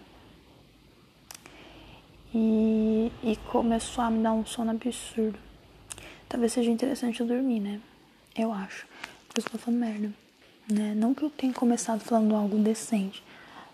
E, 2.35 3.11
e 3.23 3.37
começou 3.51 4.05
a 4.05 4.11
me 4.11 4.23
dar 4.23 4.35
um 4.35 4.45
sono 4.45 4.73
absurdo. 4.73 5.54
Talvez 6.29 6.53
seja 6.53 6.71
interessante 6.71 7.21
eu 7.21 7.27
dormir, 7.27 7.61
né? 7.61 7.81
Eu 8.37 8.53
acho. 8.53 8.87
Por 9.29 9.39
isso 9.39 9.49
que 9.49 9.57
eu 9.57 9.61
tô 9.61 9.65
falando 9.67 9.81
merda. 9.81 10.13
Né? 10.71 10.95
Não 10.95 11.15
que 11.15 11.23
eu 11.23 11.31
tenha 11.31 11.53
começado 11.53 12.01
falando 12.01 12.35
algo 12.35 12.59
decente, 12.59 13.23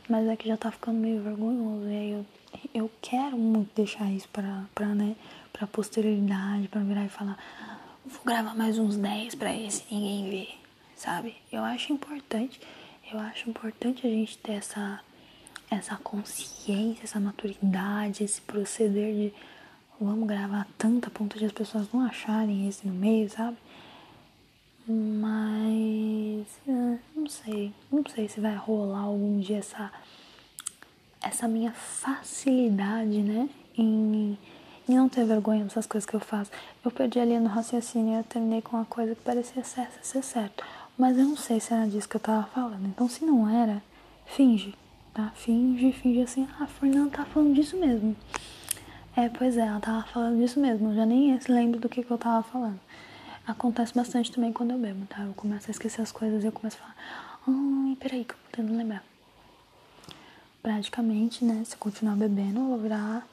mas 0.08 0.26
é 0.26 0.36
que 0.36 0.48
já 0.48 0.56
tá 0.56 0.70
ficando 0.70 0.98
meio 0.98 1.22
vergonhoso. 1.22 1.86
E 1.86 1.96
aí 1.96 2.10
eu, 2.10 2.26
eu 2.74 2.90
quero 3.00 3.38
muito 3.38 3.70
deixar 3.74 4.10
isso 4.10 4.28
pra, 4.28 4.64
pra, 4.74 4.88
né, 4.88 5.14
pra 5.52 5.66
posterioridade, 5.66 6.68
pra 6.68 6.80
virar 6.80 7.04
e 7.04 7.08
falar 7.08 7.38
vou 8.04 8.20
gravar 8.24 8.54
mais 8.54 8.78
uns 8.78 8.96
10 8.96 9.34
para 9.34 9.54
esse 9.54 9.84
ninguém 9.90 10.30
ver, 10.30 10.48
sabe? 10.96 11.36
Eu 11.52 11.62
acho 11.62 11.92
importante, 11.92 12.60
eu 13.12 13.18
acho 13.18 13.48
importante 13.48 14.06
a 14.06 14.10
gente 14.10 14.38
ter 14.38 14.52
essa 14.52 15.00
essa 15.70 15.96
consciência, 15.96 17.04
essa 17.04 17.20
maturidade, 17.20 18.24
esse 18.24 18.40
proceder 18.40 19.14
de 19.14 19.32
vamos 20.00 20.26
gravar 20.26 20.66
tanto 20.78 21.08
a 21.08 21.10
ponto 21.10 21.38
de 21.38 21.44
as 21.44 21.52
pessoas 21.52 21.92
não 21.92 22.04
acharem 22.04 22.68
esse 22.68 22.86
no 22.86 22.94
meio, 22.94 23.28
sabe? 23.30 23.56
Mas 24.88 26.46
é, 26.66 26.98
não 27.14 27.28
sei, 27.28 27.72
não 27.92 28.02
sei 28.12 28.28
se 28.28 28.40
vai 28.40 28.56
rolar 28.56 29.00
algum 29.00 29.38
dia 29.38 29.58
essa 29.58 29.92
essa 31.22 31.46
minha 31.46 31.70
facilidade, 31.72 33.20
né, 33.20 33.48
em 33.76 34.38
e 34.90 34.94
não 34.94 35.08
ter 35.08 35.24
vergonha 35.24 35.62
dessas 35.62 35.86
coisas 35.86 36.08
que 36.08 36.16
eu 36.16 36.20
faço. 36.20 36.50
Eu 36.84 36.90
perdi 36.90 37.20
ali 37.20 37.38
no 37.38 37.48
raciocínio 37.48 38.14
e 38.14 38.16
eu 38.16 38.24
terminei 38.24 38.60
com 38.60 38.76
uma 38.76 38.84
coisa 38.84 39.14
que 39.14 39.22
parecia 39.22 39.62
ser, 39.62 39.88
ser 40.02 40.22
certo. 40.22 40.64
Mas 40.98 41.16
eu 41.16 41.24
não 41.24 41.36
sei 41.36 41.60
se 41.60 41.72
era 41.72 41.86
disso 41.86 42.08
que 42.08 42.16
eu 42.16 42.20
tava 42.20 42.48
falando. 42.48 42.84
Então, 42.86 43.08
se 43.08 43.24
não 43.24 43.48
era, 43.48 43.80
finge, 44.26 44.74
tá? 45.14 45.30
Finge, 45.36 45.92
finge 45.92 46.22
assim. 46.22 46.48
Ah, 46.58 46.66
Fernanda 46.66 47.18
tá 47.18 47.24
falando 47.24 47.54
disso 47.54 47.76
mesmo. 47.76 48.16
É, 49.16 49.28
pois 49.28 49.56
é, 49.56 49.60
ela 49.66 49.80
tava 49.80 50.02
falando 50.04 50.38
disso 50.40 50.60
mesmo. 50.60 50.90
Eu 50.90 50.94
já 50.96 51.06
nem 51.06 51.38
lembro 51.48 51.80
do 51.80 51.88
que, 51.88 52.02
que 52.02 52.10
eu 52.10 52.18
tava 52.18 52.42
falando. 52.42 52.80
Acontece 53.46 53.94
bastante 53.94 54.30
também 54.30 54.52
quando 54.52 54.70
eu 54.72 54.78
bebo, 54.78 55.06
tá? 55.06 55.22
Eu 55.22 55.34
começo 55.34 55.68
a 55.68 55.72
esquecer 55.72 56.00
as 56.02 56.12
coisas 56.12 56.42
e 56.44 56.46
eu 56.46 56.52
começo 56.52 56.76
a 56.78 56.80
falar. 56.80 56.96
Ai, 57.48 57.96
peraí, 57.96 58.24
que 58.24 58.32
eu 58.34 58.36
tô 58.38 58.56
tentando 58.56 58.76
lembrar. 58.76 59.02
praticamente, 60.62 61.44
né? 61.44 61.62
Se 61.64 61.74
eu 61.74 61.78
continuar 61.78 62.16
bebendo, 62.16 62.60
eu 62.60 62.66
vou 62.66 62.78
virar 62.78 63.26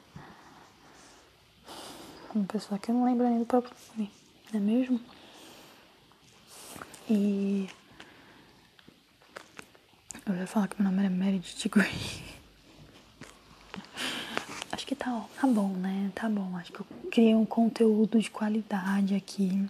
uma 2.34 2.44
pessoa 2.44 2.78
que 2.78 2.92
não 2.92 3.04
lembro 3.04 3.28
nem 3.28 3.38
do 3.38 3.46
próprio 3.46 3.74
nome, 3.96 4.10
não 4.52 4.60
é 4.60 4.62
mesmo? 4.62 5.00
E 7.10 7.68
eu 10.26 10.34
ia 10.36 10.46
falar 10.46 10.68
que 10.68 10.80
meu 10.80 10.90
nome 10.90 11.04
era 11.04 11.14
Meredith 11.14 11.68
Green. 11.68 12.27
Tá, 15.08 15.24
tá 15.40 15.46
bom, 15.46 15.68
né? 15.68 16.12
Tá 16.14 16.28
bom. 16.28 16.54
Acho 16.58 16.70
que 16.70 16.80
eu 16.80 16.86
criei 17.10 17.34
um 17.34 17.46
conteúdo 17.46 18.20
de 18.20 18.30
qualidade 18.30 19.14
aqui. 19.14 19.66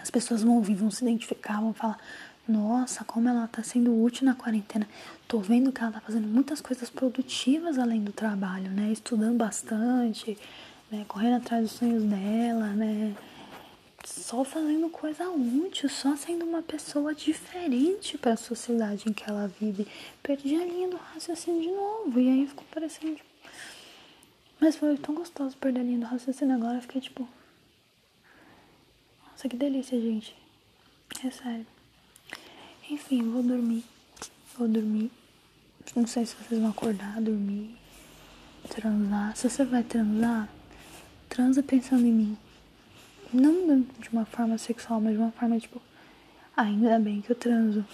As 0.00 0.10
pessoas 0.10 0.42
vão 0.42 0.56
ouvir, 0.56 0.74
vão 0.74 0.90
se 0.90 1.04
identificar, 1.04 1.60
vão 1.60 1.74
falar: 1.74 1.98
Nossa, 2.48 3.04
como 3.04 3.28
ela 3.28 3.46
tá 3.46 3.62
sendo 3.62 4.02
útil 4.02 4.24
na 4.24 4.34
quarentena. 4.34 4.88
Tô 5.28 5.40
vendo 5.40 5.70
que 5.70 5.82
ela 5.82 5.92
tá 5.92 6.00
fazendo 6.00 6.26
muitas 6.26 6.62
coisas 6.62 6.88
produtivas 6.88 7.78
além 7.78 8.02
do 8.02 8.12
trabalho, 8.12 8.70
né? 8.70 8.90
Estudando 8.90 9.36
bastante, 9.36 10.38
né? 10.90 11.04
Correndo 11.06 11.36
atrás 11.36 11.64
dos 11.64 11.72
sonhos 11.72 12.02
dela, 12.04 12.68
né? 12.68 13.14
Só 14.06 14.42
fazendo 14.42 14.88
coisa 14.88 15.28
útil, 15.28 15.90
só 15.90 16.16
sendo 16.16 16.46
uma 16.46 16.62
pessoa 16.62 17.14
diferente 17.14 18.16
para 18.16 18.32
a 18.32 18.36
sociedade 18.38 19.06
em 19.06 19.12
que 19.12 19.28
ela 19.28 19.52
vive. 19.60 19.86
Perdi 20.22 20.56
a 20.56 20.64
linha 20.64 20.88
do 20.88 20.96
raciocínio 20.96 21.60
de 21.60 21.70
novo. 21.70 22.18
E 22.18 22.26
aí 22.26 22.46
ficou 22.46 22.64
parecendo 22.72 23.16
tipo, 23.16 23.29
mas 24.60 24.76
foi 24.76 24.96
tão 24.98 25.14
gostoso 25.14 25.56
perder 25.56 25.80
a 25.80 25.82
linha 25.82 26.00
do 26.00 26.06
raciocínio 26.06 26.54
agora. 26.54 26.76
Eu 26.76 26.82
fiquei 26.82 27.00
tipo. 27.00 27.26
Nossa, 29.26 29.48
que 29.48 29.56
delícia, 29.56 29.98
gente. 30.00 30.36
É 31.24 31.30
sério. 31.30 31.66
Enfim, 32.90 33.30
vou 33.30 33.42
dormir. 33.42 33.84
Vou 34.56 34.68
dormir. 34.68 35.10
Não 35.96 36.06
sei 36.06 36.26
se 36.26 36.36
vocês 36.36 36.60
vão 36.60 36.70
acordar, 36.70 37.20
dormir, 37.20 37.74
transar. 38.68 39.34
Se 39.34 39.48
você 39.48 39.64
vai 39.64 39.82
transar, 39.82 40.48
transa 41.28 41.62
pensando 41.62 42.06
em 42.06 42.12
mim. 42.12 42.38
Não 43.32 43.80
de 43.80 44.08
uma 44.12 44.24
forma 44.24 44.58
sexual, 44.58 45.00
mas 45.00 45.14
de 45.14 45.18
uma 45.18 45.32
forma 45.32 45.58
tipo. 45.58 45.80
Ainda 46.56 46.98
bem 46.98 47.22
que 47.22 47.30
eu 47.30 47.36
transo. 47.36 47.84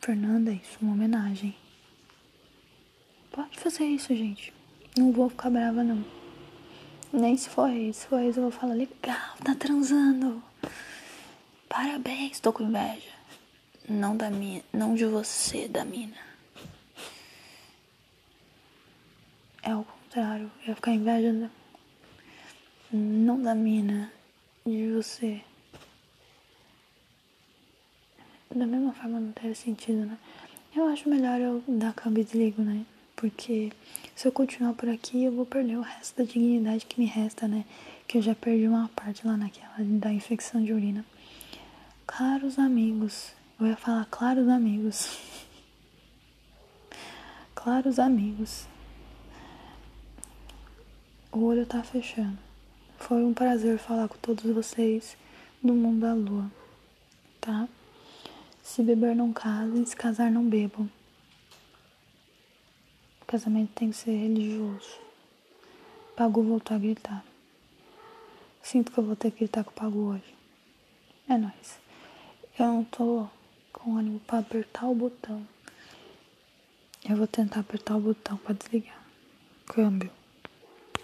Fernanda, 0.00 0.52
isso 0.52 0.78
é 0.80 0.84
uma 0.84 0.94
homenagem. 0.94 1.54
Pode 3.30 3.58
fazer 3.58 3.84
isso, 3.84 4.14
gente. 4.14 4.52
Não 4.96 5.12
vou 5.12 5.30
ficar 5.30 5.50
brava, 5.50 5.84
não. 5.84 6.04
Nem 7.12 7.36
se 7.36 7.48
for 7.48 7.70
ex. 7.70 7.98
Se 7.98 8.06
for 8.06 8.20
ex, 8.20 8.36
eu 8.36 8.42
vou 8.44 8.52
falar, 8.52 8.74
legal, 8.74 9.36
tá 9.44 9.54
transando. 9.54 10.42
Parabéns, 11.68 12.40
tô 12.40 12.52
com 12.52 12.64
inveja. 12.64 13.10
Não 13.88 14.16
da 14.16 14.30
minha, 14.30 14.62
não 14.72 14.94
de 14.94 15.04
você, 15.04 15.68
da 15.68 15.84
mina. 15.84 16.16
É 19.62 19.74
o 19.74 19.84
contrário. 19.84 20.50
Eu 20.62 20.68
ia 20.68 20.74
ficar 20.74 20.92
inveja 20.92 21.32
da, 21.32 21.50
não 22.92 23.40
da 23.40 23.54
mina, 23.54 24.12
de 24.66 24.92
você. 24.92 25.40
Da 28.52 28.66
mesma 28.66 28.92
forma 28.92 29.20
não 29.20 29.32
teve 29.32 29.54
sentido, 29.54 30.06
né? 30.06 30.18
Eu 30.74 30.88
acho 30.88 31.08
melhor 31.08 31.40
eu 31.40 31.62
dar 31.68 31.94
câmbio 31.94 32.22
e 32.22 32.24
desligo, 32.24 32.62
né? 32.62 32.84
Porque 33.20 33.70
se 34.16 34.26
eu 34.26 34.32
continuar 34.32 34.72
por 34.72 34.88
aqui, 34.88 35.24
eu 35.24 35.32
vou 35.32 35.44
perder 35.44 35.76
o 35.76 35.82
resto 35.82 36.16
da 36.16 36.24
dignidade 36.24 36.86
que 36.86 36.98
me 36.98 37.04
resta, 37.04 37.46
né? 37.46 37.66
Que 38.08 38.16
eu 38.16 38.22
já 38.22 38.34
perdi 38.34 38.66
uma 38.66 38.88
parte 38.96 39.26
lá 39.26 39.36
naquela 39.36 39.74
da 39.78 40.10
infecção 40.10 40.64
de 40.64 40.72
urina. 40.72 41.04
Caros 42.06 42.58
amigos, 42.58 43.34
eu 43.60 43.66
ia 43.66 43.76
falar 43.76 44.06
claros 44.10 44.48
amigos. 44.48 45.18
claros 47.54 47.98
amigos. 47.98 48.66
O 51.30 51.44
olho 51.44 51.66
tá 51.66 51.82
fechando. 51.82 52.38
Foi 52.96 53.22
um 53.22 53.34
prazer 53.34 53.76
falar 53.76 54.08
com 54.08 54.16
todos 54.16 54.50
vocês 54.50 55.14
do 55.62 55.74
mundo 55.74 56.00
da 56.00 56.14
lua, 56.14 56.50
tá? 57.38 57.68
Se 58.62 58.82
beber 58.82 59.14
não 59.14 59.30
casem, 59.30 59.84
se 59.84 59.94
casar 59.94 60.30
não 60.30 60.48
bebam 60.48 60.88
casamento 63.30 63.70
tem 63.76 63.90
que 63.90 63.96
ser 63.96 64.10
religioso. 64.10 64.98
Pagu 66.16 66.42
voltou 66.42 66.74
a 66.74 66.80
gritar. 66.80 67.24
Sinto 68.60 68.90
que 68.90 68.98
eu 68.98 69.04
vou 69.04 69.14
ter 69.14 69.30
que 69.30 69.38
gritar 69.38 69.62
com 69.62 69.70
o 69.70 69.74
Pagu 69.74 69.98
hoje. 70.10 70.34
É 71.28 71.38
nóis. 71.38 71.78
Eu 72.58 72.66
não 72.66 72.84
tô 72.84 73.28
com 73.72 73.96
ânimo 73.96 74.18
pra 74.26 74.40
apertar 74.40 74.88
o 74.88 74.96
botão. 74.96 75.46
Eu 77.08 77.16
vou 77.16 77.28
tentar 77.28 77.60
apertar 77.60 77.94
o 77.94 78.00
botão 78.00 78.36
pra 78.36 78.52
desligar. 78.52 79.00
Câmbio. 79.64 80.10